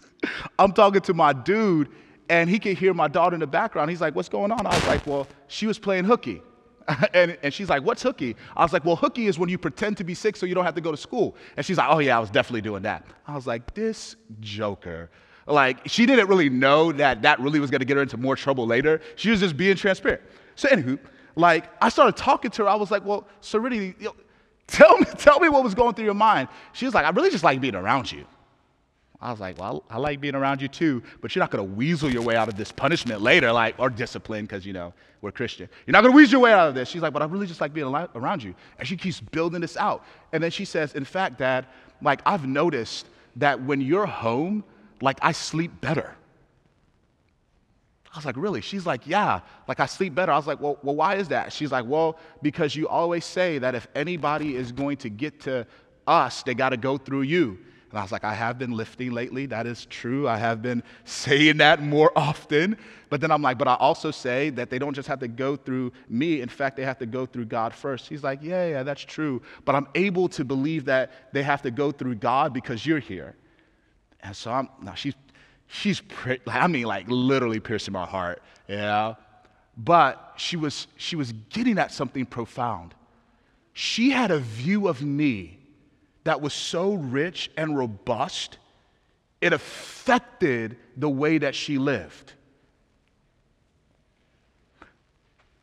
I'm 0.58 0.72
talking 0.72 1.02
to 1.02 1.12
my 1.12 1.34
dude, 1.34 1.88
and 2.30 2.48
he 2.48 2.58
can 2.58 2.74
hear 2.74 2.94
my 2.94 3.08
daughter 3.08 3.34
in 3.34 3.40
the 3.40 3.46
background. 3.46 3.90
He's 3.90 4.00
like, 4.00 4.14
"What's 4.14 4.30
going 4.30 4.50
on?" 4.50 4.66
I 4.66 4.74
was 4.74 4.86
like, 4.86 5.06
"Well, 5.06 5.26
she 5.48 5.66
was 5.66 5.78
playing 5.78 6.04
hooky." 6.04 6.40
and, 7.14 7.36
and 7.42 7.52
she's 7.52 7.68
like, 7.68 7.82
What's 7.82 8.02
hooky? 8.02 8.36
I 8.56 8.62
was 8.62 8.72
like, 8.72 8.84
Well, 8.84 8.96
hooky 8.96 9.26
is 9.26 9.38
when 9.38 9.48
you 9.48 9.58
pretend 9.58 9.96
to 9.98 10.04
be 10.04 10.14
sick 10.14 10.36
so 10.36 10.46
you 10.46 10.54
don't 10.54 10.64
have 10.64 10.74
to 10.74 10.80
go 10.80 10.90
to 10.90 10.96
school. 10.96 11.36
And 11.56 11.64
she's 11.64 11.78
like, 11.78 11.88
Oh, 11.90 11.98
yeah, 11.98 12.16
I 12.16 12.20
was 12.20 12.30
definitely 12.30 12.62
doing 12.62 12.82
that. 12.82 13.06
I 13.26 13.34
was 13.34 13.46
like, 13.46 13.74
This 13.74 14.16
joker. 14.40 15.10
Like, 15.46 15.88
she 15.88 16.06
didn't 16.06 16.28
really 16.28 16.50
know 16.50 16.92
that 16.92 17.22
that 17.22 17.40
really 17.40 17.58
was 17.58 17.70
going 17.70 17.80
to 17.80 17.86
get 17.86 17.96
her 17.96 18.02
into 18.02 18.18
more 18.18 18.36
trouble 18.36 18.66
later. 18.66 19.00
She 19.16 19.30
was 19.30 19.40
just 19.40 19.56
being 19.56 19.76
transparent. 19.76 20.20
So, 20.56 20.68
anywho, 20.68 20.98
like, 21.36 21.70
I 21.80 21.88
started 21.88 22.16
talking 22.16 22.50
to 22.52 22.64
her. 22.64 22.68
I 22.68 22.74
was 22.74 22.90
like, 22.90 23.04
Well, 23.04 23.26
Serenity, 23.40 23.94
tell, 24.66 24.98
me, 24.98 25.06
tell 25.16 25.40
me 25.40 25.48
what 25.48 25.62
was 25.64 25.74
going 25.74 25.94
through 25.94 26.06
your 26.06 26.14
mind. 26.14 26.48
She 26.72 26.84
was 26.84 26.94
like, 26.94 27.04
I 27.04 27.10
really 27.10 27.30
just 27.30 27.44
like 27.44 27.60
being 27.60 27.74
around 27.74 28.10
you. 28.10 28.24
I 29.20 29.32
was 29.32 29.40
like, 29.40 29.58
well, 29.58 29.82
I 29.90 29.98
like 29.98 30.20
being 30.20 30.36
around 30.36 30.62
you 30.62 30.68
too, 30.68 31.02
but 31.20 31.34
you're 31.34 31.42
not 31.42 31.50
going 31.50 31.66
to 31.66 31.74
weasel 31.74 32.08
your 32.08 32.22
way 32.22 32.36
out 32.36 32.48
of 32.48 32.56
this 32.56 32.70
punishment 32.70 33.20
later, 33.20 33.50
like, 33.50 33.74
or 33.78 33.90
discipline, 33.90 34.44
because, 34.44 34.64
you 34.64 34.72
know, 34.72 34.94
we're 35.22 35.32
Christian. 35.32 35.68
You're 35.86 35.92
not 35.92 36.02
going 36.02 36.12
to 36.12 36.16
weasel 36.16 36.32
your 36.32 36.40
way 36.42 36.52
out 36.52 36.68
of 36.68 36.76
this. 36.76 36.88
She's 36.88 37.02
like, 37.02 37.12
but 37.12 37.22
I 37.22 37.24
really 37.24 37.48
just 37.48 37.60
like 37.60 37.74
being 37.74 37.92
around 38.14 38.44
you. 38.44 38.54
And 38.78 38.86
she 38.86 38.96
keeps 38.96 39.18
building 39.18 39.60
this 39.60 39.76
out. 39.76 40.04
And 40.32 40.40
then 40.40 40.52
she 40.52 40.64
says, 40.64 40.94
in 40.94 41.04
fact, 41.04 41.38
Dad, 41.38 41.66
like, 42.00 42.20
I've 42.24 42.46
noticed 42.46 43.06
that 43.36 43.60
when 43.60 43.80
you're 43.80 44.06
home, 44.06 44.62
like, 45.00 45.18
I 45.20 45.32
sleep 45.32 45.80
better. 45.80 46.14
I 48.12 48.18
was 48.18 48.24
like, 48.24 48.36
really? 48.36 48.60
She's 48.60 48.86
like, 48.86 49.06
yeah, 49.06 49.40
like 49.66 49.80
I 49.80 49.86
sleep 49.86 50.14
better. 50.14 50.32
I 50.32 50.36
was 50.36 50.46
like, 50.46 50.60
well, 50.60 50.78
well, 50.82 50.96
why 50.96 51.16
is 51.16 51.28
that? 51.28 51.52
She's 51.52 51.70
like, 51.70 51.84
well, 51.86 52.18
because 52.40 52.74
you 52.74 52.88
always 52.88 53.24
say 53.24 53.58
that 53.58 53.74
if 53.74 53.86
anybody 53.94 54.56
is 54.56 54.72
going 54.72 54.96
to 54.98 55.08
get 55.08 55.40
to 55.42 55.66
us, 56.06 56.42
they 56.42 56.54
got 56.54 56.70
to 56.70 56.76
go 56.76 56.96
through 56.96 57.22
you. 57.22 57.58
And 57.90 57.98
I 57.98 58.02
was 58.02 58.12
like, 58.12 58.24
I 58.24 58.34
have 58.34 58.58
been 58.58 58.72
lifting 58.72 59.12
lately. 59.12 59.46
That 59.46 59.66
is 59.66 59.86
true. 59.86 60.28
I 60.28 60.36
have 60.36 60.60
been 60.60 60.82
saying 61.04 61.58
that 61.58 61.82
more 61.82 62.12
often. 62.16 62.76
But 63.08 63.22
then 63.22 63.30
I'm 63.30 63.40
like, 63.40 63.56
but 63.56 63.66
I 63.66 63.74
also 63.76 64.10
say 64.10 64.50
that 64.50 64.68
they 64.68 64.78
don't 64.78 64.92
just 64.92 65.08
have 65.08 65.20
to 65.20 65.28
go 65.28 65.56
through 65.56 65.92
me. 66.08 66.42
In 66.42 66.48
fact, 66.48 66.76
they 66.76 66.84
have 66.84 66.98
to 66.98 67.06
go 67.06 67.24
through 67.24 67.46
God 67.46 67.72
first. 67.72 68.08
He's 68.08 68.22
like, 68.22 68.40
yeah, 68.42 68.68
yeah, 68.68 68.82
that's 68.82 69.00
true. 69.00 69.40
But 69.64 69.74
I'm 69.74 69.88
able 69.94 70.28
to 70.30 70.44
believe 70.44 70.84
that 70.84 71.32
they 71.32 71.42
have 71.42 71.62
to 71.62 71.70
go 71.70 71.90
through 71.90 72.16
God 72.16 72.52
because 72.52 72.84
you're 72.84 72.98
here. 72.98 73.34
And 74.20 74.36
so 74.36 74.50
I'm, 74.50 74.68
now 74.82 74.94
she's, 74.94 75.14
she's, 75.66 76.00
pretty, 76.00 76.42
I 76.46 76.66
mean, 76.66 76.84
like 76.84 77.06
literally 77.08 77.60
piercing 77.60 77.92
my 77.92 78.04
heart, 78.04 78.42
you 78.68 78.76
know? 78.76 79.16
But 79.78 80.34
she 80.36 80.56
was, 80.56 80.88
she 80.96 81.16
was 81.16 81.32
getting 81.50 81.78
at 81.78 81.92
something 81.92 82.26
profound. 82.26 82.94
She 83.72 84.10
had 84.10 84.30
a 84.30 84.40
view 84.40 84.88
of 84.88 85.02
me 85.02 85.58
that 86.28 86.42
was 86.42 86.52
so 86.52 86.92
rich 86.92 87.50
and 87.56 87.74
robust, 87.74 88.58
it 89.40 89.54
affected 89.54 90.76
the 90.94 91.08
way 91.08 91.38
that 91.38 91.54
she 91.54 91.78
lived. 91.78 92.34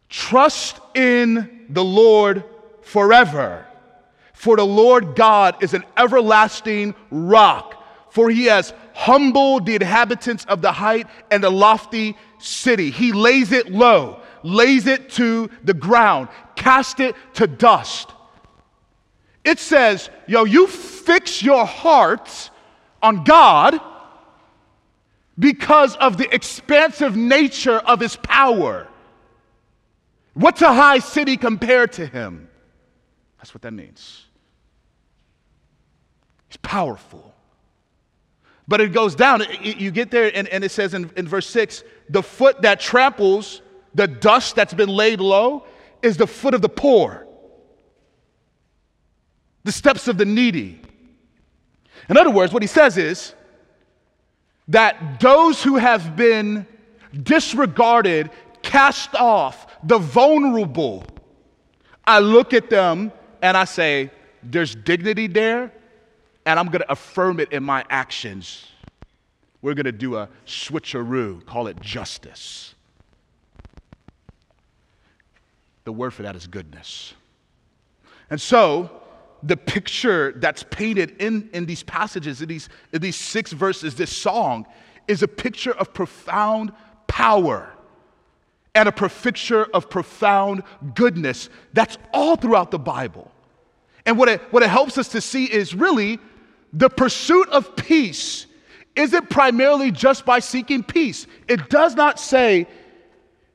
Trust 0.09 0.79
in 0.95 1.67
the 1.69 1.83
Lord 1.83 2.43
forever, 2.81 3.67
for 4.33 4.55
the 4.55 4.65
Lord 4.65 5.15
God 5.15 5.61
is 5.61 5.75
an 5.75 5.83
everlasting 5.95 6.95
rock, 7.11 7.83
for 8.09 8.31
he 8.31 8.45
has 8.45 8.73
humbled 8.95 9.67
the 9.67 9.75
inhabitants 9.75 10.45
of 10.45 10.63
the 10.63 10.71
height 10.71 11.05
and 11.29 11.43
the 11.43 11.51
lofty 11.51 12.17
city. 12.39 12.89
He 12.89 13.11
lays 13.11 13.51
it 13.51 13.71
low, 13.71 14.19
lays 14.41 14.87
it 14.87 15.11
to 15.11 15.47
the 15.63 15.75
ground, 15.75 16.29
cast 16.55 16.99
it 16.99 17.15
to 17.35 17.45
dust. 17.45 18.14
It 19.45 19.59
says, 19.59 20.09
yo, 20.27 20.43
you 20.43 20.67
fix 20.67 21.41
your 21.41 21.65
hearts 21.65 22.49
on 23.01 23.23
God 23.23 23.79
because 25.37 25.95
of 25.97 26.17
the 26.17 26.33
expansive 26.33 27.15
nature 27.15 27.77
of 27.77 27.99
his 27.99 28.15
power. 28.15 28.87
What's 30.33 30.61
a 30.61 30.73
high 30.73 30.99
city 30.99 31.37
compared 31.37 31.93
to 31.93 32.05
him? 32.05 32.49
That's 33.37 33.53
what 33.53 33.61
that 33.61 33.73
means. 33.73 34.25
He's 36.47 36.57
powerful. 36.57 37.33
But 38.67 38.81
it 38.81 38.93
goes 38.93 39.13
down. 39.13 39.43
You 39.61 39.91
get 39.91 40.09
there, 40.09 40.31
and, 40.33 40.47
and 40.47 40.63
it 40.63 40.71
says 40.71 40.93
in, 40.95 41.11
in 41.15 41.27
verse 41.27 41.47
6 41.49 41.83
the 42.09 42.23
foot 42.23 42.61
that 42.63 42.79
tramples 42.79 43.61
the 43.93 44.07
dust 44.07 44.55
that's 44.55 44.73
been 44.73 44.89
laid 44.89 45.19
low 45.19 45.65
is 46.01 46.17
the 46.17 46.27
foot 46.27 46.53
of 46.53 46.61
the 46.61 46.69
poor, 46.69 47.24
the 49.65 49.71
steps 49.71 50.07
of 50.07 50.17
the 50.17 50.25
needy. 50.25 50.79
In 52.07 52.17
other 52.17 52.29
words, 52.29 52.53
what 52.53 52.61
he 52.61 52.67
says 52.67 52.97
is 52.97 53.33
that 54.69 55.19
those 55.19 55.61
who 55.61 55.75
have 55.75 56.15
been 56.15 56.67
disregarded, 57.23 58.29
cast 58.61 59.15
off, 59.15 59.67
the 59.83 59.97
vulnerable, 59.97 61.03
I 62.05 62.19
look 62.19 62.53
at 62.53 62.69
them 62.69 63.11
and 63.41 63.57
I 63.57 63.65
say, 63.65 64.11
there's 64.43 64.75
dignity 64.75 65.25
there, 65.25 65.73
and 66.45 66.59
I'm 66.59 66.67
going 66.67 66.81
to 66.81 66.91
affirm 66.91 67.39
it 67.39 67.51
in 67.51 67.63
my 67.63 67.83
actions. 67.89 68.67
We're 69.63 69.73
going 69.73 69.85
to 69.85 69.91
do 69.91 70.15
a 70.15 70.29
switcheroo, 70.45 71.43
call 71.43 71.65
it 71.65 71.81
justice. 71.81 72.75
The 75.85 75.91
word 75.91 76.13
for 76.13 76.21
that 76.21 76.35
is 76.35 76.45
goodness. 76.45 77.15
And 78.29 78.39
so, 78.39 79.01
the 79.45 79.55
picture 79.55 80.33
that's 80.37 80.63
painted 80.63 81.15
in, 81.21 81.49
in 81.53 81.65
these 81.65 81.83
passages, 81.83 82.41
in 82.41 82.49
these, 82.49 82.67
in 82.91 83.01
these 83.01 83.15
six 83.15 83.51
verses, 83.51 83.95
this 83.95 84.15
song, 84.15 84.65
is 85.07 85.21
a 85.21 85.27
picture 85.27 85.73
of 85.73 85.93
profound 85.93 86.71
power 87.07 87.71
and 88.73 88.89
a 88.89 88.91
picture 88.91 89.65
of 89.65 89.89
profound 89.89 90.63
goodness. 90.95 91.49
That's 91.73 91.97
all 92.11 92.35
throughout 92.35 92.71
the 92.71 92.79
Bible. 92.79 93.31
And 94.05 94.17
what 94.17 94.29
it, 94.29 94.41
what 94.51 94.63
it 94.63 94.69
helps 94.69 94.97
us 94.97 95.09
to 95.09 95.21
see 95.21 95.45
is 95.45 95.75
really 95.75 96.19
the 96.73 96.89
pursuit 96.89 97.47
of 97.49 97.75
peace 97.75 98.47
isn't 98.95 99.29
primarily 99.29 99.91
just 99.91 100.25
by 100.25 100.39
seeking 100.39 100.83
peace. 100.83 101.27
It 101.47 101.69
does 101.69 101.95
not 101.95 102.19
say, 102.19 102.67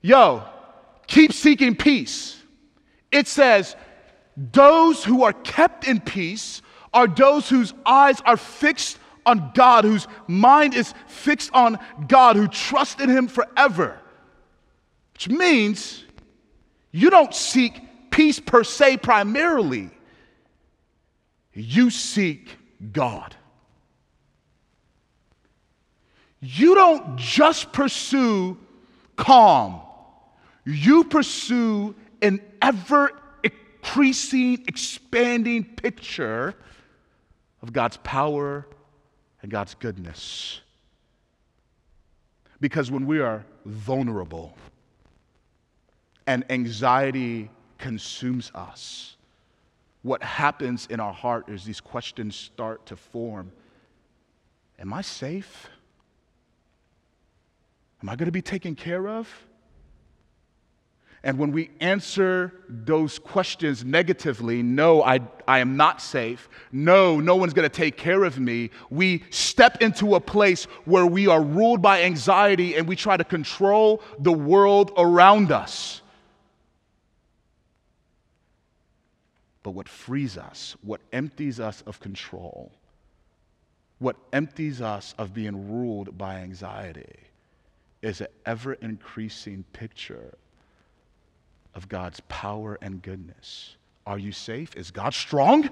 yo, 0.02 0.44
keep 1.06 1.32
seeking 1.32 1.74
peace. 1.74 2.40
It 3.10 3.26
says, 3.26 3.74
those 4.36 5.04
who 5.04 5.24
are 5.24 5.32
kept 5.32 5.86
in 5.86 6.00
peace 6.00 6.62
are 6.92 7.06
those 7.06 7.48
whose 7.48 7.72
eyes 7.84 8.20
are 8.24 8.36
fixed 8.36 8.98
on 9.26 9.50
God, 9.54 9.84
whose 9.84 10.06
mind 10.26 10.74
is 10.74 10.94
fixed 11.06 11.50
on 11.52 11.78
God, 12.08 12.36
who 12.36 12.48
trust 12.48 13.00
in 13.00 13.08
Him 13.08 13.28
forever. 13.28 13.98
Which 15.12 15.28
means 15.28 16.04
you 16.90 17.10
don't 17.10 17.34
seek 17.34 18.10
peace 18.10 18.40
per 18.40 18.64
se 18.64 18.98
primarily, 18.98 19.90
you 21.52 21.90
seek 21.90 22.56
God. 22.92 23.36
You 26.40 26.74
don't 26.74 27.16
just 27.16 27.72
pursue 27.72 28.56
calm, 29.16 29.80
you 30.64 31.04
pursue 31.04 31.94
an 32.22 32.40
ever 32.62 33.19
increasing, 33.82 34.62
expanding 34.68 35.64
picture 35.64 36.54
of 37.62 37.72
God's 37.72 37.96
power 37.98 38.66
and 39.42 39.50
God's 39.50 39.74
goodness. 39.74 40.60
Because 42.60 42.90
when 42.90 43.06
we 43.06 43.20
are 43.20 43.44
vulnerable 43.64 44.54
and 46.26 46.44
anxiety 46.50 47.50
consumes 47.78 48.52
us, 48.54 49.16
what 50.02 50.22
happens 50.22 50.86
in 50.90 51.00
our 51.00 51.12
heart 51.12 51.48
is 51.48 51.64
these 51.64 51.80
questions 51.80 52.36
start 52.36 52.86
to 52.86 52.96
form 52.96 53.52
Am 54.78 54.94
I 54.94 55.02
safe? 55.02 55.68
Am 58.02 58.08
I 58.08 58.16
going 58.16 58.24
to 58.24 58.32
be 58.32 58.40
taken 58.40 58.74
care 58.74 59.06
of? 59.08 59.28
And 61.22 61.38
when 61.38 61.52
we 61.52 61.70
answer 61.80 62.52
those 62.66 63.18
questions 63.18 63.84
negatively, 63.84 64.62
no, 64.62 65.02
I, 65.02 65.20
I 65.46 65.58
am 65.58 65.76
not 65.76 66.00
safe, 66.00 66.48
no, 66.72 67.20
no 67.20 67.36
one's 67.36 67.52
gonna 67.52 67.68
take 67.68 67.98
care 67.98 68.24
of 68.24 68.38
me, 68.38 68.70
we 68.88 69.24
step 69.28 69.82
into 69.82 70.14
a 70.14 70.20
place 70.20 70.64
where 70.86 71.04
we 71.04 71.26
are 71.26 71.42
ruled 71.42 71.82
by 71.82 72.02
anxiety 72.02 72.74
and 72.76 72.88
we 72.88 72.96
try 72.96 73.18
to 73.18 73.24
control 73.24 74.02
the 74.18 74.32
world 74.32 74.92
around 74.96 75.52
us. 75.52 76.00
But 79.62 79.72
what 79.72 79.90
frees 79.90 80.38
us, 80.38 80.74
what 80.80 81.02
empties 81.12 81.60
us 81.60 81.82
of 81.86 82.00
control, 82.00 82.72
what 83.98 84.16
empties 84.32 84.80
us 84.80 85.14
of 85.18 85.34
being 85.34 85.70
ruled 85.70 86.16
by 86.16 86.36
anxiety 86.36 87.16
is 88.00 88.22
an 88.22 88.28
ever 88.46 88.72
increasing 88.72 89.64
picture 89.74 90.34
of 91.74 91.88
God's 91.88 92.20
power 92.28 92.78
and 92.80 93.02
goodness. 93.02 93.76
Are 94.06 94.18
you 94.18 94.32
safe? 94.32 94.76
Is 94.76 94.90
God 94.90 95.14
strong? 95.14 95.68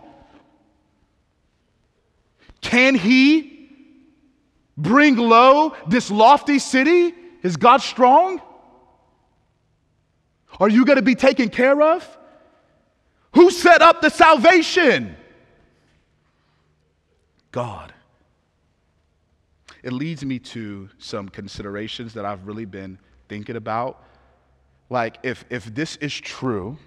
Can 2.61 2.95
He 2.95 3.71
bring 4.77 5.17
low 5.17 5.75
this 5.87 6.11
lofty 6.11 6.59
city? 6.59 7.15
Is 7.43 7.57
God 7.57 7.79
strong? 7.79 8.41
Are 10.61 10.69
you 10.69 10.85
going 10.85 10.97
to 10.97 11.03
be 11.03 11.15
taken 11.15 11.49
care 11.49 11.81
of? 11.81 12.19
Who 13.35 13.51
set 13.51 13.83
up 13.83 14.01
the 14.01 14.11
salvation? 14.11 15.17
God. 17.53 17.93
It 19.83 19.93
leads 19.93 20.25
me 20.25 20.39
to 20.41 20.89
some 20.99 21.29
considerations 21.29 22.15
that 22.15 22.25
I've 22.25 22.47
really 22.47 22.65
been 22.65 22.99
thinking 23.29 23.57
about 23.57 24.03
like 24.91 25.19
if, 25.23 25.45
if 25.51 25.65
this 25.75 25.97
is 25.97 26.15
true, 26.15 26.79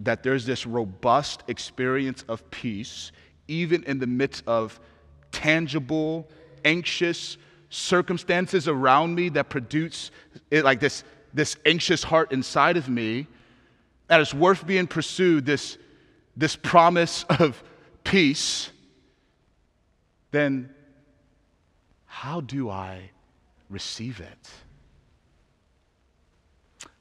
that 0.00 0.22
there's 0.22 0.46
this 0.46 0.66
robust 0.66 1.42
experience 1.48 2.24
of 2.28 2.50
peace, 2.50 3.12
even 3.48 3.84
in 3.84 3.98
the 3.98 4.06
midst 4.06 4.42
of 4.46 4.80
tangible, 5.30 6.28
anxious 6.64 7.36
circumstances 7.68 8.68
around 8.68 9.14
me 9.14 9.28
that 9.30 9.48
produce 9.48 10.10
it, 10.50 10.64
like 10.64 10.80
this, 10.80 11.04
this 11.34 11.56
anxious 11.66 12.02
heart 12.02 12.32
inside 12.32 12.76
of 12.76 12.88
me, 12.88 13.26
that 14.08 14.20
it's 14.20 14.34
worth 14.34 14.66
being 14.66 14.86
pursued, 14.86 15.46
this, 15.46 15.78
this 16.36 16.56
promise 16.56 17.24
of 17.24 17.62
peace, 18.04 18.70
then 20.30 20.70
how 22.06 22.40
do 22.40 22.70
I 22.70 23.10
receive 23.68 24.20
it? 24.20 24.50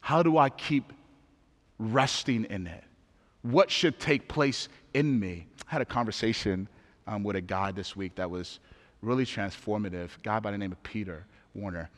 How 0.02 0.22
do 0.22 0.38
I 0.38 0.50
keep 0.50 0.92
resting 1.80 2.46
in 2.46 2.68
it? 2.68 2.84
What 3.44 3.72
should 3.72 4.00
take 4.00 4.28
place 4.28 4.68
in 4.94 5.20
me? 5.20 5.48
I 5.68 5.72
had 5.72 5.82
a 5.82 5.86
conversation 5.86 6.68
um, 7.08 7.24
with 7.24 7.36
a 7.36 7.42
guy 7.42 7.72
this 7.72 7.96
week 7.96 8.16
that 8.16 8.30
was 8.30 8.60
really 9.02 9.26
transformative, 9.26 10.10
guy 10.22 10.40
by 10.40 10.52
the 10.52 10.58
name 10.58 10.72
of 10.72 10.82
Peter 10.84 11.26
Warner. 11.54 11.90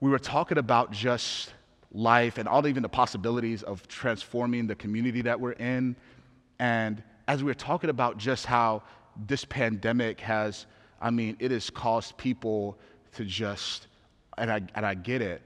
We 0.00 0.10
were 0.10 0.18
talking 0.18 0.58
about 0.58 0.90
just 0.90 1.52
life 1.92 2.38
and 2.38 2.48
all 2.48 2.66
even 2.66 2.82
the 2.82 2.88
possibilities 2.88 3.62
of 3.62 3.86
transforming 3.88 4.66
the 4.66 4.74
community 4.74 5.22
that 5.22 5.40
we're 5.40 5.52
in. 5.52 5.96
And 6.58 7.02
as 7.28 7.42
we 7.42 7.50
were 7.50 7.54
talking 7.54 7.90
about 7.90 8.18
just 8.18 8.46
how 8.46 8.82
this 9.26 9.44
pandemic 9.44 10.20
has, 10.20 10.66
I 11.00 11.10
mean, 11.10 11.36
it 11.38 11.50
has 11.50 11.70
caused 11.70 12.16
people 12.16 12.78
to 13.14 13.24
just, 13.24 13.86
and 14.36 14.50
I, 14.52 14.60
and 14.74 14.84
I 14.84 14.94
get 14.94 15.22
it, 15.22 15.42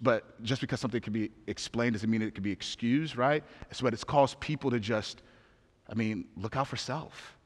but 0.00 0.42
just 0.42 0.60
because 0.60 0.80
something 0.80 1.00
can 1.00 1.12
be 1.12 1.30
explained 1.46 1.94
doesn't 1.94 2.10
mean 2.10 2.22
it 2.22 2.34
can 2.34 2.42
be 2.42 2.52
excused, 2.52 3.16
right? 3.16 3.44
So, 3.72 3.84
but 3.84 3.92
it's 3.92 4.04
caused 4.04 4.40
people 4.40 4.70
to 4.70 4.80
just, 4.80 5.22
I 5.88 5.94
mean, 5.94 6.26
look 6.36 6.56
out 6.56 6.66
for 6.66 6.76
self. 6.76 7.36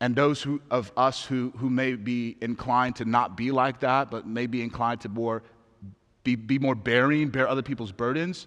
And 0.00 0.16
those 0.16 0.40
who, 0.42 0.62
of 0.70 0.90
us 0.96 1.24
who, 1.24 1.52
who 1.58 1.68
may 1.68 1.94
be 1.94 2.36
inclined 2.40 2.96
to 2.96 3.04
not 3.04 3.36
be 3.36 3.50
like 3.50 3.80
that, 3.80 4.10
but 4.10 4.26
may 4.26 4.46
be 4.46 4.62
inclined 4.62 5.02
to 5.02 5.10
more, 5.10 5.42
be, 6.24 6.36
be 6.36 6.58
more 6.58 6.74
bearing, 6.74 7.28
bear 7.28 7.46
other 7.46 7.62
people's 7.62 7.92
burdens, 7.92 8.46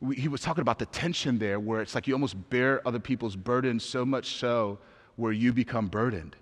we, 0.00 0.16
he 0.16 0.28
was 0.28 0.40
talking 0.40 0.62
about 0.62 0.78
the 0.78 0.86
tension 0.86 1.38
there 1.38 1.60
where 1.60 1.82
it's 1.82 1.94
like 1.94 2.06
you 2.06 2.14
almost 2.14 2.48
bear 2.48 2.86
other 2.86 3.00
people's 3.00 3.36
burdens 3.36 3.84
so 3.84 4.06
much 4.06 4.36
so 4.36 4.78
where 5.16 5.32
you 5.32 5.52
become 5.52 5.88
burdened. 5.88 6.36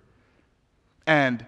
And 1.07 1.45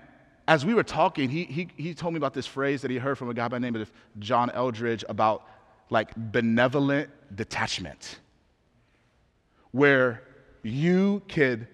as 0.48 0.64
we 0.64 0.72
were 0.72 0.82
talking, 0.82 1.28
he, 1.28 1.44
he, 1.44 1.68
he 1.76 1.92
told 1.92 2.14
me 2.14 2.16
about 2.16 2.32
this 2.32 2.46
phrase 2.46 2.80
that 2.80 2.90
he 2.90 2.96
heard 2.96 3.18
from 3.18 3.28
a 3.28 3.34
guy 3.34 3.46
by 3.48 3.56
the 3.56 3.60
name 3.60 3.76
of 3.76 3.92
John 4.18 4.50
Eldredge 4.50 5.04
about 5.08 5.44
like 5.90 6.10
benevolent 6.16 7.10
detachment, 7.36 8.18
where 9.72 10.22
you 10.62 11.22
could 11.28 11.68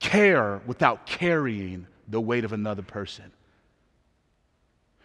care 0.00 0.62
without 0.66 1.04
carrying 1.04 1.86
the 2.08 2.18
weight 2.18 2.44
of 2.44 2.54
another 2.54 2.82
person. 2.82 3.30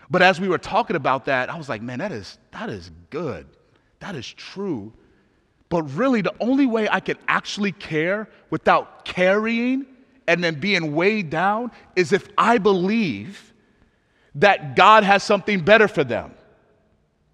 But 0.09 0.21
as 0.21 0.39
we 0.39 0.47
were 0.47 0.57
talking 0.57 0.95
about 0.95 1.25
that, 1.25 1.49
I 1.49 1.57
was 1.57 1.67
like, 1.67 1.81
man, 1.81 1.99
that 1.99 2.13
is, 2.13 2.37
that 2.51 2.69
is 2.69 2.91
good. 3.09 3.45
That 3.99 4.15
is 4.15 4.25
true. 4.31 4.93
But 5.67 5.83
really, 5.95 6.21
the 6.21 6.35
only 6.39 6.65
way 6.65 6.87
I 6.87 7.01
can 7.01 7.17
actually 7.27 7.73
care 7.73 8.29
without 8.49 9.03
carrying 9.03 9.85
and 10.27 10.43
then 10.43 10.59
being 10.59 10.95
weighed 10.95 11.29
down 11.29 11.71
is 11.95 12.13
if 12.13 12.27
I 12.37 12.57
believe 12.57 13.53
that 14.35 14.75
God 14.75 15.03
has 15.03 15.23
something 15.23 15.59
better 15.59 15.87
for 15.87 16.03
them. 16.03 16.33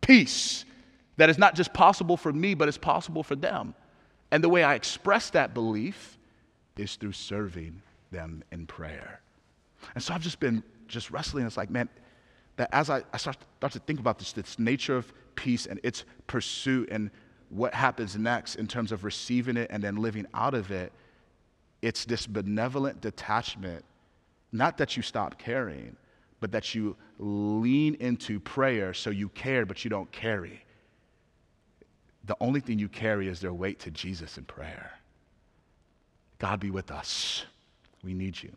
Peace 0.02 0.66
that 1.18 1.30
is 1.30 1.38
not 1.38 1.56
just 1.56 1.74
possible 1.74 2.18
for 2.18 2.32
me, 2.32 2.54
but 2.54 2.68
is 2.68 2.78
possible 2.78 3.24
for 3.24 3.36
them. 3.36 3.76
And 4.32 4.44
the 4.44 4.50
way 4.50 4.64
I 4.64 4.76
express 4.76 5.30
that 5.32 5.54
belief 5.54 6.18
is 6.78 6.96
through 6.96 7.12
serving 7.12 7.82
them 8.12 8.44
in 8.52 8.66
prayer. 8.66 9.22
And 9.96 10.04
so 10.04 10.14
I've 10.14 10.22
just 10.22 10.40
been 10.40 10.64
just 10.88 11.12
wrestling. 11.12 11.46
It's 11.46 11.58
like, 11.58 11.70
man, 11.70 11.90
that 12.58 12.70
as 12.72 12.90
I, 12.90 13.04
I 13.14 13.18
start, 13.18 13.38
start 13.58 13.74
to 13.74 13.80
think 13.80 14.00
about 14.00 14.20
this, 14.20 14.34
this 14.34 14.60
nature 14.60 14.96
of 14.96 15.12
peace 15.36 15.66
and 15.66 15.80
its 15.84 16.04
pursuit 16.28 16.90
and 16.92 17.12
what 17.50 17.74
happens 17.74 18.16
next 18.16 18.56
in 18.56 18.68
terms 18.68 18.92
of 18.92 19.04
receiving 19.04 19.58
it 19.58 19.70
and 19.72 19.84
then 19.84 19.96
living 19.96 20.26
out 20.34 20.54
of 20.54 20.72
it, 20.72 20.92
it's 21.82 22.06
this 22.06 22.28
benevolent 22.28 23.02
detachment. 23.02 23.86
Not 24.52 24.78
that 24.78 24.98
you 24.98 25.04
stop 25.04 25.38
caring, 25.38 25.96
but 26.40 26.52
that 26.52 26.74
you 26.74 26.96
lean 27.18 27.96
into 27.96 28.40
prayer 28.40 28.94
so 28.94 29.10
you 29.10 29.30
care, 29.30 29.66
but 29.66 29.84
you 29.84 29.90
don't 29.90 30.12
carry. 30.12 30.64
The 32.26 32.36
only 32.40 32.60
thing 32.60 32.80
you 32.80 32.90
carry 32.90 33.28
is 33.28 33.40
their 33.40 33.54
weight 33.54 33.80
to 33.80 33.92
Jesus 33.92 34.38
in 34.38 34.46
prayer. 34.46 34.92
God 36.38 36.60
be 36.60 36.72
with 36.72 36.92
us. 36.92 37.46
We 38.04 38.14
need 38.14 38.42
you. 38.42 38.52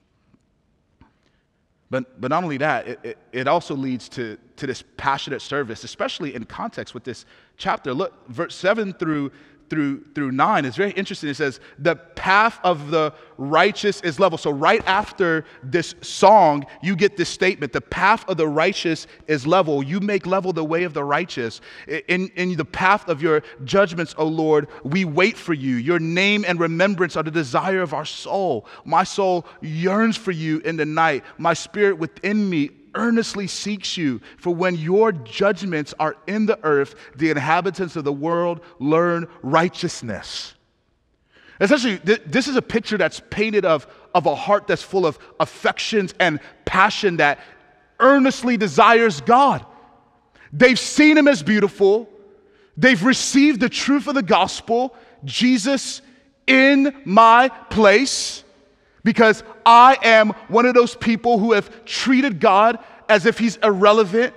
But, 1.91 2.19
but 2.21 2.31
not 2.31 2.43
only 2.43 2.57
that, 2.57 2.89
it, 2.89 3.01
it, 3.03 3.19
it, 3.33 3.49
also 3.49 3.75
leads 3.75 4.09
to, 4.11 4.39
to 4.57 4.67
this 4.67 4.83
passionate 4.97 5.43
service, 5.43 5.85
especially 5.85 6.35
in 6.35 6.45
context 6.47 6.95
with 6.95 7.05
this 7.05 7.27
chapter. 7.59 7.93
Look, 7.93 8.15
verse 8.29 8.55
7 8.55 8.95
through 8.95 9.31
through, 9.73 10.05
through 10.15 10.33
9 10.33 10.67
is 10.67 10.77
very 10.77 10.91
interesting. 10.91 11.31
It 11.31 11.37
says, 11.37 11.59
The 11.79 11.97
path 11.97 12.61
of 12.63 12.91
the 12.91 13.15
righteous 13.39 14.03
is 14.03 14.21
level. 14.21 14.37
So, 14.37 14.51
right 14.51 14.87
after 14.87 15.47
this 15.63 15.95
song, 16.03 16.67
you 16.83 16.95
get 16.95 17.17
this 17.17 17.31
statement 17.31 17.73
The 17.73 17.81
path 17.81 18.29
of 18.29 18.37
the 18.37 18.47
righteous 18.47 19.07
is 19.29 19.47
level. 19.47 19.83
You 19.83 19.99
make 20.01 20.27
level 20.27 20.53
the 20.53 20.63
way 20.63 20.83
of 20.83 20.93
the 20.93 21.03
righteous. 21.03 21.63
In, 21.89 22.29
in 22.37 22.55
the 22.55 22.67
path 22.67 23.09
of 23.09 23.23
your 23.23 23.43
judgments, 23.65 24.15
O 24.19 24.27
Lord, 24.27 24.69
we 24.85 25.07
wait 25.07 25.39
for 25.39 25.55
you. 25.55 25.77
Your 25.77 25.99
name 25.99 26.45
and 26.47 26.61
remembrance 26.61 27.17
are 27.17 27.23
the 27.23 27.31
desire 27.31 27.81
of 27.81 27.95
our 27.95 28.05
soul. 28.05 28.67
My 28.85 29.05
soul 29.05 29.47
yearns 29.63 30.19
for 30.19 30.33
you 30.33 30.59
in 30.67 30.77
the 30.77 30.85
night. 30.85 31.25
My 31.39 31.55
spirit 31.55 31.97
within 31.97 32.51
me 32.51 32.73
earnestly 32.95 33.47
seeks 33.47 33.97
you. 33.97 34.21
For 34.39 34.55
when 34.55 34.77
your 34.77 35.13
judgments 35.13 35.95
are 35.99 36.17
in 36.27 36.47
the 36.47 36.59
earth, 36.63 36.95
the 37.17 37.31
inhabitants 37.31 37.97
of 37.97 38.05
the 38.05 38.13
world 38.13 38.61
learn 38.79 39.29
righteousness. 39.43 40.55
Essentially, 41.61 41.99
th- 41.99 42.23
this 42.27 42.49
is 42.49 42.57
a 42.57 42.63
picture 42.63 42.99
that's 42.99 43.21
painted 43.31 43.65
of, 43.65 43.87
of 44.15 44.27
a 44.27 44.35
heart 44.35 44.67
that's 44.67 44.83
full 44.83 45.07
of 45.07 45.19
affections 45.39 46.15
and 46.19 46.41
passion 46.65 47.19
that 47.19 47.39
earnestly 48.01 48.57
desires 48.57 49.21
God. 49.21 49.65
They've 50.53 50.79
seen 50.79 51.17
him 51.17 51.29
as 51.29 51.43
beautiful, 51.43 52.09
they've 52.77 53.03
received 53.03 53.61
the 53.61 53.69
truth 53.69 54.07
of 54.07 54.15
the 54.15 54.23
gospel, 54.23 54.95
Jesus 55.25 56.03
in 56.47 57.03
my 57.05 57.49
place 57.49 58.45
because 59.05 59.43
I 59.67 59.97
am 60.03 60.31
one 60.49 60.67
of 60.67 60.75
those 60.75 60.95
people 60.95 61.39
who 61.39 61.53
have 61.53 61.85
treated 61.85 62.41
God 62.41 62.79
as 63.09 63.27
if 63.27 63.39
he's 63.39 63.57
irrelevant, 63.57 64.35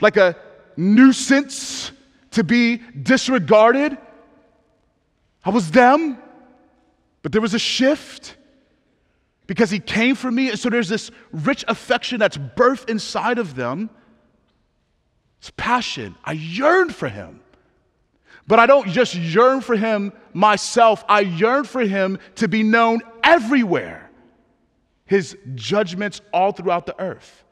like 0.00 0.16
a 0.16 0.36
nuisance 0.76 1.92
to 2.32 2.44
be 2.44 2.78
disregarded. 3.02 3.96
I 5.44 5.50
was 5.50 5.70
them, 5.70 6.18
but 7.22 7.32
there 7.32 7.40
was 7.40 7.54
a 7.54 7.58
shift 7.58 8.36
because 9.46 9.70
he 9.70 9.78
came 9.78 10.14
for 10.14 10.30
me. 10.30 10.50
And 10.50 10.58
so 10.58 10.70
there's 10.70 10.88
this 10.88 11.10
rich 11.32 11.64
affection 11.68 12.18
that's 12.18 12.36
birthed 12.36 12.90
inside 12.90 13.38
of 13.38 13.54
them. 13.54 13.90
It's 15.38 15.50
passion. 15.56 16.16
I 16.24 16.32
yearn 16.32 16.90
for 16.90 17.08
him. 17.08 17.40
But 18.48 18.58
I 18.58 18.66
don't 18.66 18.88
just 18.88 19.14
yearn 19.14 19.60
for 19.60 19.76
him 19.76 20.12
myself, 20.32 21.04
I 21.08 21.20
yearn 21.20 21.64
for 21.64 21.80
him 21.80 22.18
to 22.36 22.46
be 22.46 22.62
known 22.62 23.00
everywhere 23.24 24.05
his 25.06 25.36
judgments 25.54 26.20
all 26.32 26.52
throughout 26.52 26.86
the 26.86 27.00
earth. 27.00 27.44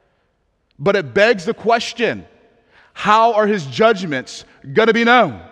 But 0.78 0.96
it 0.96 1.14
begs 1.14 1.44
the 1.44 1.54
question 1.54 2.26
how 2.92 3.32
are 3.32 3.46
his 3.46 3.66
judgments 3.66 4.44
going 4.72 4.86
to 4.86 4.94
be 4.94 5.04
known? 5.04 5.42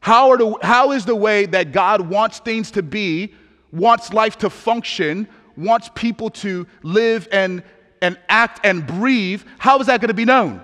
How, 0.00 0.30
are 0.30 0.36
the, 0.36 0.58
how 0.60 0.92
is 0.92 1.06
the 1.06 1.16
way 1.16 1.46
that 1.46 1.72
God 1.72 2.02
wants 2.02 2.38
things 2.38 2.70
to 2.72 2.82
be, 2.82 3.32
wants 3.72 4.12
life 4.12 4.36
to 4.38 4.50
function, 4.50 5.26
wants 5.56 5.90
people 5.94 6.28
to 6.30 6.66
live 6.82 7.26
and, 7.32 7.62
and 8.02 8.18
act 8.28 8.60
and 8.62 8.86
breathe? 8.86 9.42
How 9.58 9.78
is 9.78 9.86
that 9.86 10.02
going 10.02 10.08
to 10.08 10.14
be 10.14 10.26
known? 10.26 10.62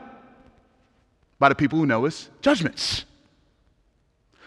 By 1.38 1.48
the 1.48 1.54
people 1.54 1.78
who 1.78 1.86
know 1.86 2.04
his 2.04 2.28
judgments. 2.42 3.06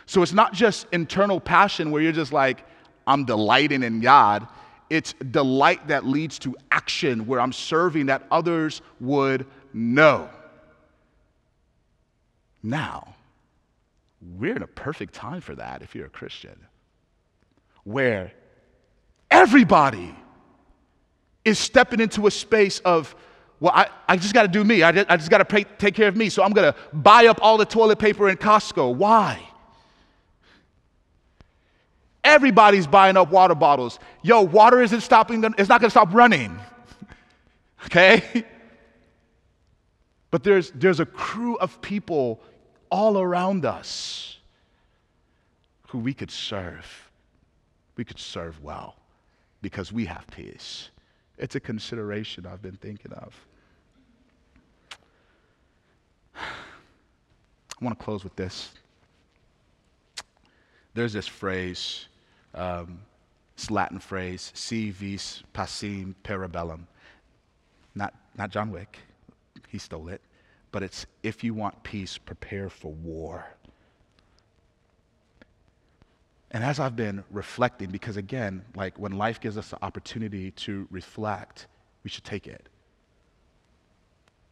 So 0.05 0.21
it's 0.21 0.33
not 0.33 0.53
just 0.53 0.85
internal 0.91 1.39
passion 1.39 1.89
where 1.89 2.03
you're 2.03 2.11
just 2.11 2.31
like, 2.31 2.63
I'm 3.07 3.25
delighting 3.25 3.81
in 3.81 3.99
God. 3.99 4.47
It's 4.93 5.13
delight 5.31 5.87
that 5.87 6.05
leads 6.05 6.37
to 6.39 6.55
action 6.69 7.25
where 7.25 7.39
I'm 7.39 7.51
serving 7.51 8.05
that 8.05 8.27
others 8.29 8.83
would 8.99 9.47
know. 9.73 10.29
Now, 12.61 13.15
we're 14.37 14.55
in 14.55 14.61
a 14.61 14.67
perfect 14.67 15.15
time 15.15 15.41
for 15.41 15.55
that 15.55 15.81
if 15.81 15.95
you're 15.95 16.05
a 16.05 16.11
Christian, 16.11 16.67
where 17.85 18.33
everybody 19.31 20.15
is 21.43 21.57
stepping 21.57 21.99
into 21.99 22.27
a 22.27 22.31
space 22.31 22.77
of, 22.81 23.15
well, 23.59 23.73
I, 23.73 23.87
I 24.07 24.15
just 24.15 24.35
got 24.35 24.43
to 24.43 24.47
do 24.47 24.63
me. 24.63 24.83
I 24.83 24.91
just, 24.91 25.09
I 25.09 25.17
just 25.17 25.31
got 25.31 25.49
to 25.49 25.65
take 25.79 25.95
care 25.95 26.07
of 26.07 26.15
me. 26.15 26.29
So 26.29 26.43
I'm 26.43 26.51
going 26.51 26.71
to 26.71 26.79
buy 26.93 27.25
up 27.25 27.39
all 27.41 27.57
the 27.57 27.65
toilet 27.65 27.97
paper 27.97 28.29
in 28.29 28.37
Costco. 28.37 28.93
Why? 28.93 29.41
Everybody's 32.23 32.87
buying 32.87 33.17
up 33.17 33.29
water 33.29 33.55
bottles. 33.55 33.99
Yo, 34.21 34.41
water 34.41 34.81
isn't 34.81 35.01
stopping 35.01 35.41
them, 35.41 35.53
it's 35.57 35.69
not 35.69 35.81
gonna 35.81 35.91
stop 35.91 36.13
running. 36.13 36.57
okay? 37.85 38.45
But 40.31 40.43
there's, 40.43 40.71
there's 40.71 40.99
a 40.99 41.05
crew 41.05 41.57
of 41.57 41.79
people 41.81 42.41
all 42.89 43.19
around 43.19 43.65
us 43.65 44.37
who 45.89 45.99
we 45.99 46.13
could 46.13 46.31
serve. 46.31 47.11
We 47.97 48.03
could 48.03 48.17
serve 48.17 48.63
well 48.63 48.95
because 49.61 49.91
we 49.91 50.05
have 50.05 50.25
peace. 50.27 50.89
It's 51.37 51.55
a 51.55 51.59
consideration 51.59 52.47
I've 52.47 52.63
been 52.63 52.77
thinking 52.77 53.11
of. 53.13 53.35
I 56.35 56.39
want 57.85 57.99
to 57.99 58.03
close 58.03 58.23
with 58.23 58.35
this. 58.35 58.71
There's 60.95 61.13
this 61.13 61.27
phrase 61.27 62.07
um, 62.53 62.99
Latin 63.69 63.99
phrase, 63.99 64.51
si 64.53 64.91
vis 64.91 65.43
pacem 65.53 66.13
para 66.23 66.49
bellum. 66.49 66.87
Not, 67.95 68.13
not 68.37 68.49
John 68.49 68.71
Wick, 68.71 68.99
he 69.69 69.77
stole 69.77 70.09
it, 70.09 70.21
but 70.71 70.83
it's 70.83 71.05
if 71.21 71.43
you 71.43 71.53
want 71.53 71.81
peace, 71.83 72.17
prepare 72.17 72.69
for 72.69 72.91
war. 72.91 73.45
And 76.51 76.63
as 76.63 76.79
I've 76.79 76.95
been 76.95 77.23
reflecting, 77.31 77.89
because 77.89 78.17
again, 78.17 78.63
like 78.75 78.99
when 78.99 79.13
life 79.13 79.39
gives 79.39 79.57
us 79.57 79.69
the 79.69 79.83
opportunity 79.83 80.51
to 80.51 80.87
reflect, 80.91 81.67
we 82.03 82.09
should 82.09 82.23
take 82.23 82.47
it. 82.47 82.69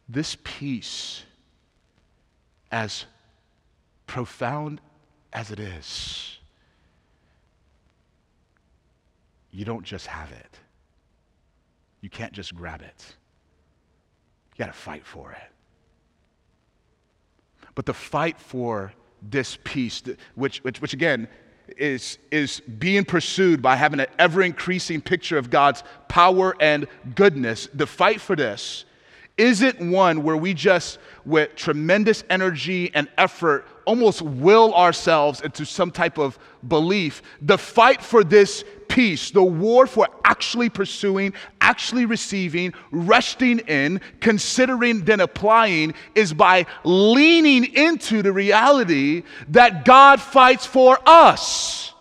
This 0.08 0.36
peace, 0.42 1.22
as 2.72 3.04
profound 4.06 4.80
as 5.32 5.50
it 5.52 5.60
is, 5.60 6.38
you 9.52 9.64
don't 9.64 9.84
just 9.84 10.06
have 10.06 10.32
it. 10.32 10.58
You 12.00 12.10
can't 12.10 12.32
just 12.32 12.54
grab 12.54 12.82
it. 12.82 13.16
You 14.52 14.64
got 14.64 14.72
to 14.72 14.78
fight 14.78 15.06
for 15.06 15.32
it. 15.32 15.52
But 17.74 17.86
the 17.86 17.94
fight 17.94 18.40
for 18.40 18.92
this 19.22 19.58
peace, 19.62 20.02
which, 20.34 20.58
which, 20.64 20.80
which 20.80 20.94
again 20.94 21.28
is, 21.76 22.18
is 22.30 22.60
being 22.60 23.04
pursued 23.04 23.62
by 23.62 23.76
having 23.76 24.00
an 24.00 24.06
ever 24.18 24.42
increasing 24.42 25.00
picture 25.00 25.38
of 25.38 25.48
God's 25.48 25.84
power 26.08 26.56
and 26.60 26.86
goodness, 27.14 27.68
the 27.72 27.86
fight 27.86 28.20
for 28.20 28.34
this 28.34 28.84
isn't 29.38 29.80
one 29.80 30.22
where 30.22 30.36
we 30.36 30.52
just, 30.52 30.98
with 31.24 31.54
tremendous 31.56 32.22
energy 32.28 32.90
and 32.94 33.08
effort, 33.16 33.66
almost 33.86 34.22
will 34.22 34.74
ourselves 34.74 35.40
into 35.40 35.64
some 35.64 35.90
type 35.90 36.18
of 36.18 36.38
belief. 36.68 37.22
The 37.40 37.58
fight 37.58 38.02
for 38.02 38.22
this 38.22 38.64
peace, 38.92 39.30
the 39.30 39.42
war 39.42 39.86
for 39.86 40.06
actually 40.22 40.68
pursuing, 40.68 41.32
actually 41.62 42.04
receiving, 42.04 42.74
resting 42.90 43.58
in, 43.60 43.98
considering, 44.20 45.02
then 45.06 45.20
applying, 45.20 45.94
is 46.14 46.34
by 46.34 46.66
leaning 46.84 47.64
into 47.74 48.20
the 48.20 48.30
reality 48.30 49.22
that 49.48 49.86
God 49.86 50.20
fights 50.20 50.66
for 50.66 50.98
us. 51.06 51.94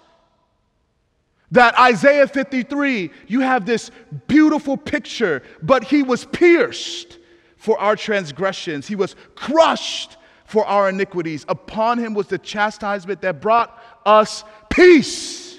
That 1.51 1.79
Isaiah 1.79 2.27
53, 2.27 3.09
you 3.25 3.39
have 3.39 3.65
this 3.65 3.89
beautiful 4.27 4.75
picture, 4.75 5.43
but 5.63 5.85
he 5.85 6.03
was 6.03 6.25
pierced 6.25 7.19
for 7.55 7.79
our 7.79 7.95
transgressions, 7.95 8.85
he 8.85 8.95
was 8.95 9.15
crushed 9.35 10.17
for 10.43 10.65
our 10.65 10.89
iniquities. 10.89 11.45
Upon 11.47 11.99
him 11.99 12.13
was 12.13 12.27
the 12.27 12.37
chastisement 12.37 13.21
that 13.21 13.39
brought 13.39 13.81
us 14.05 14.43
peace. 14.69 15.50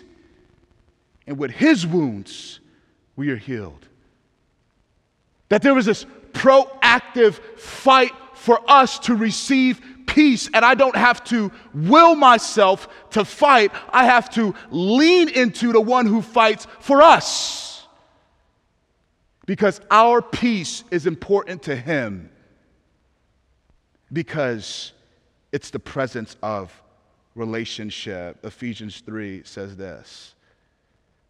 And 1.33 1.39
with 1.39 1.53
his 1.53 1.87
wounds, 1.87 2.61
we 3.17 3.31
are 3.31 3.39
healed. 3.39 3.89
That 5.49 5.63
there 5.63 5.75
was 5.75 5.87
this 5.87 6.05
proactive 6.33 7.41
fight 7.59 8.13
for 8.35 8.61
us 8.71 8.99
to 8.99 9.17
receive 9.17 9.81
peace, 10.07 10.51
and 10.53 10.63
I 10.63 10.75
don't 10.75 10.95
have 10.95 11.25
to 11.29 11.51
will 11.73 12.17
myself 12.17 12.87
to 13.13 13.25
fight. 13.25 13.73
I 13.89 14.05
have 14.05 14.29
to 14.35 14.55
lean 14.71 15.31
into 15.31 15.73
the 15.73 15.81
one 15.81 16.05
who 16.05 16.21
fights 16.21 16.67
for 16.81 17.01
us. 17.01 17.87
Because 19.47 19.81
our 19.91 20.21
peace 20.21 20.85
is 20.91 21.07
important 21.07 21.63
to 21.63 21.75
him. 21.75 22.29
Because 24.13 24.93
it's 25.51 25.71
the 25.71 25.81
presence 25.81 26.37
of 26.43 26.83
relationship. 27.35 28.45
Ephesians 28.45 29.01
3 29.01 29.45
says 29.45 29.79
this. 29.79 30.35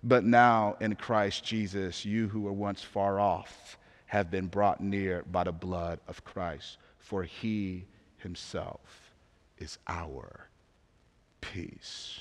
But 0.02 0.24
now 0.24 0.76
in 0.80 0.94
Christ 0.96 1.44
Jesus, 1.44 2.04
you 2.04 2.28
who 2.28 2.40
were 2.40 2.52
once 2.52 2.82
far 2.82 3.20
off 3.20 3.78
have 4.06 4.30
been 4.30 4.46
brought 4.46 4.80
near 4.80 5.22
by 5.30 5.44
the 5.44 5.52
blood 5.52 6.00
of 6.08 6.24
Christ, 6.24 6.78
for 6.98 7.22
he 7.22 7.86
himself 8.18 9.12
is 9.58 9.78
our 9.86 10.48
peace. 11.40 12.20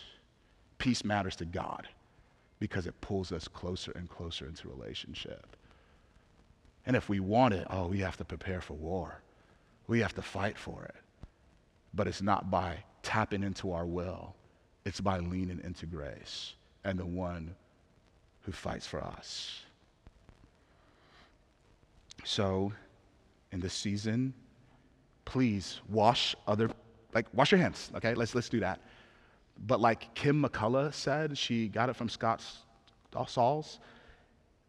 Peace 0.77 1.03
matters 1.03 1.35
to 1.37 1.45
God 1.45 1.87
because 2.59 2.85
it 2.85 2.99
pulls 3.01 3.31
us 3.31 3.47
closer 3.47 3.91
and 3.95 4.09
closer 4.09 4.45
into 4.45 4.69
relationship. 4.69 5.57
And 6.85 6.95
if 6.95 7.09
we 7.09 7.19
want 7.19 7.53
it, 7.53 7.65
oh, 7.69 7.87
we 7.87 7.99
have 7.99 8.17
to 8.17 8.25
prepare 8.25 8.61
for 8.61 8.73
war. 8.73 9.21
We 9.87 9.99
have 9.99 10.15
to 10.15 10.21
fight 10.21 10.57
for 10.57 10.83
it. 10.83 10.95
But 11.93 12.07
it's 12.07 12.21
not 12.21 12.49
by 12.49 12.77
tapping 13.03 13.43
into 13.43 13.71
our 13.73 13.85
will, 13.85 14.35
it's 14.85 15.01
by 15.01 15.19
leaning 15.19 15.59
into 15.63 15.85
grace 15.85 16.53
and 16.83 16.97
the 16.97 17.05
one 17.05 17.55
who 18.41 18.51
fights 18.51 18.87
for 18.87 19.03
us. 19.03 19.61
So, 22.23 22.71
in 23.51 23.59
this 23.59 23.73
season, 23.73 24.33
please 25.25 25.79
wash 25.89 26.35
other, 26.47 26.69
like, 27.13 27.25
wash 27.33 27.51
your 27.51 27.59
hands, 27.59 27.91
okay? 27.95 28.13
Let's, 28.13 28.35
let's 28.35 28.49
do 28.49 28.59
that. 28.59 28.79
But 29.67 29.79
like 29.79 30.13
Kim 30.15 30.43
McCullough 30.43 30.93
said, 30.93 31.37
she 31.37 31.67
got 31.67 31.89
it 31.89 31.95
from 31.95 32.09
Scott 32.09 32.43
uh, 33.15 33.25
Sauls. 33.25 33.79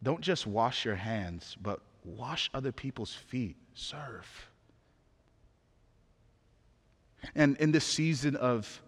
Don't 0.01 0.21
just 0.21 0.45
wash 0.45 0.85
your 0.85 0.95
hands, 0.95 1.57
but 1.61 1.79
wash 2.03 2.49
other 2.53 2.71
people's 2.71 3.13
feet. 3.13 3.55
Serve. 3.73 4.27
And 7.35 7.55
in 7.57 7.71
this 7.71 7.85
season 7.85 8.35
of 8.35 8.81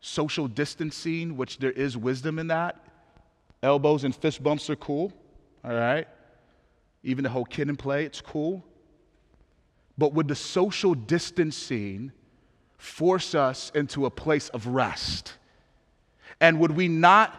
social 0.00 0.48
distancing, 0.48 1.36
which 1.36 1.58
there 1.58 1.72
is 1.72 1.96
wisdom 1.96 2.38
in 2.38 2.46
that, 2.48 2.82
elbows 3.62 4.04
and 4.04 4.14
fist 4.14 4.42
bumps 4.42 4.70
are 4.70 4.76
cool, 4.76 5.12
all 5.64 5.74
right? 5.74 6.08
Even 7.02 7.24
the 7.24 7.30
whole 7.30 7.44
Kid 7.44 7.68
'n 7.68 7.76
Play, 7.76 8.04
it's 8.04 8.20
cool. 8.20 8.64
But 9.98 10.14
would 10.14 10.28
the 10.28 10.34
social 10.34 10.94
distancing 10.94 12.12
force 12.78 13.34
us 13.34 13.70
into 13.74 14.06
a 14.06 14.10
place 14.10 14.48
of 14.50 14.66
rest? 14.66 15.34
And 16.40 16.58
would 16.60 16.72
we 16.72 16.88
not 16.88 17.38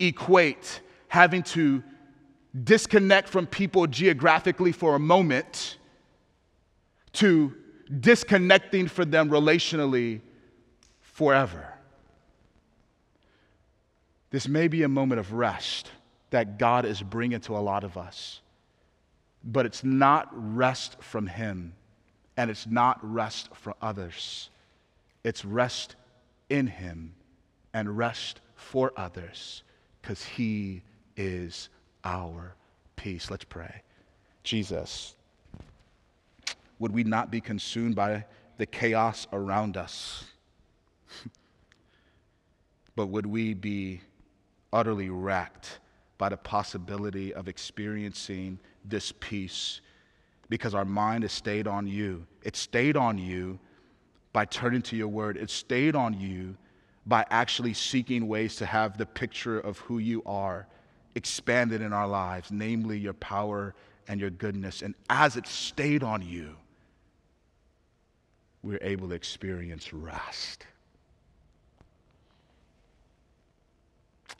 equate 0.00 0.80
having 1.08 1.42
to 1.44 1.82
disconnect 2.64 3.28
from 3.28 3.46
people 3.46 3.86
geographically 3.86 4.72
for 4.72 4.96
a 4.96 4.98
moment 4.98 5.78
to 7.12 7.54
disconnecting 8.00 8.88
from 8.88 9.10
them 9.10 9.30
relationally 9.30 10.20
forever? 11.00 11.73
This 14.34 14.48
may 14.48 14.66
be 14.66 14.82
a 14.82 14.88
moment 14.88 15.20
of 15.20 15.32
rest 15.32 15.92
that 16.30 16.58
God 16.58 16.84
is 16.84 17.00
bringing 17.00 17.38
to 17.42 17.56
a 17.56 17.62
lot 17.62 17.84
of 17.84 17.96
us, 17.96 18.40
but 19.44 19.64
it's 19.64 19.84
not 19.84 20.28
rest 20.32 21.00
from 21.00 21.28
Him 21.28 21.72
and 22.36 22.50
it's 22.50 22.66
not 22.66 22.98
rest 23.00 23.50
for 23.54 23.76
others. 23.80 24.50
It's 25.22 25.44
rest 25.44 25.94
in 26.50 26.66
Him 26.66 27.14
and 27.72 27.96
rest 27.96 28.40
for 28.56 28.92
others 28.96 29.62
because 30.02 30.24
He 30.24 30.82
is 31.16 31.68
our 32.02 32.56
peace. 32.96 33.30
Let's 33.30 33.44
pray. 33.44 33.82
Jesus, 34.42 35.14
would 36.80 36.90
we 36.90 37.04
not 37.04 37.30
be 37.30 37.40
consumed 37.40 37.94
by 37.94 38.24
the 38.58 38.66
chaos 38.66 39.28
around 39.32 39.76
us? 39.76 40.24
but 42.96 43.06
would 43.06 43.26
we 43.26 43.54
be 43.54 44.00
utterly 44.74 45.08
wrecked 45.08 45.78
by 46.18 46.28
the 46.28 46.36
possibility 46.36 47.32
of 47.32 47.48
experiencing 47.48 48.58
this 48.84 49.12
peace 49.20 49.80
because 50.50 50.74
our 50.74 50.84
mind 50.84 51.22
has 51.22 51.32
stayed 51.32 51.66
on 51.66 51.86
you. 51.86 52.26
It 52.42 52.56
stayed 52.56 52.96
on 52.96 53.16
you 53.16 53.58
by 54.32 54.44
turning 54.44 54.82
to 54.82 54.96
your 54.96 55.08
word, 55.08 55.36
it 55.36 55.48
stayed 55.48 55.94
on 55.94 56.20
you 56.20 56.56
by 57.06 57.24
actually 57.30 57.72
seeking 57.72 58.26
ways 58.26 58.56
to 58.56 58.66
have 58.66 58.98
the 58.98 59.06
picture 59.06 59.60
of 59.60 59.78
who 59.78 59.98
you 59.98 60.22
are 60.26 60.66
expanded 61.14 61.80
in 61.80 61.92
our 61.92 62.08
lives, 62.08 62.50
namely 62.50 62.98
your 62.98 63.12
power 63.14 63.74
and 64.08 64.20
your 64.20 64.30
goodness. 64.30 64.82
And 64.82 64.94
as 65.08 65.36
it 65.36 65.46
stayed 65.46 66.02
on 66.02 66.20
you, 66.22 66.56
we're 68.62 68.78
able 68.82 69.08
to 69.08 69.14
experience 69.14 69.92
rest. 69.92 70.66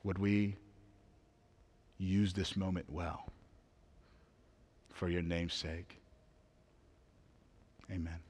Would 0.02 0.18
we 0.18 0.56
use 1.98 2.32
this 2.32 2.56
moment 2.56 2.86
well? 2.90 3.30
for 4.94 5.08
your 5.08 5.22
name's 5.22 5.54
sake. 5.54 5.98
Amen. 7.90 8.23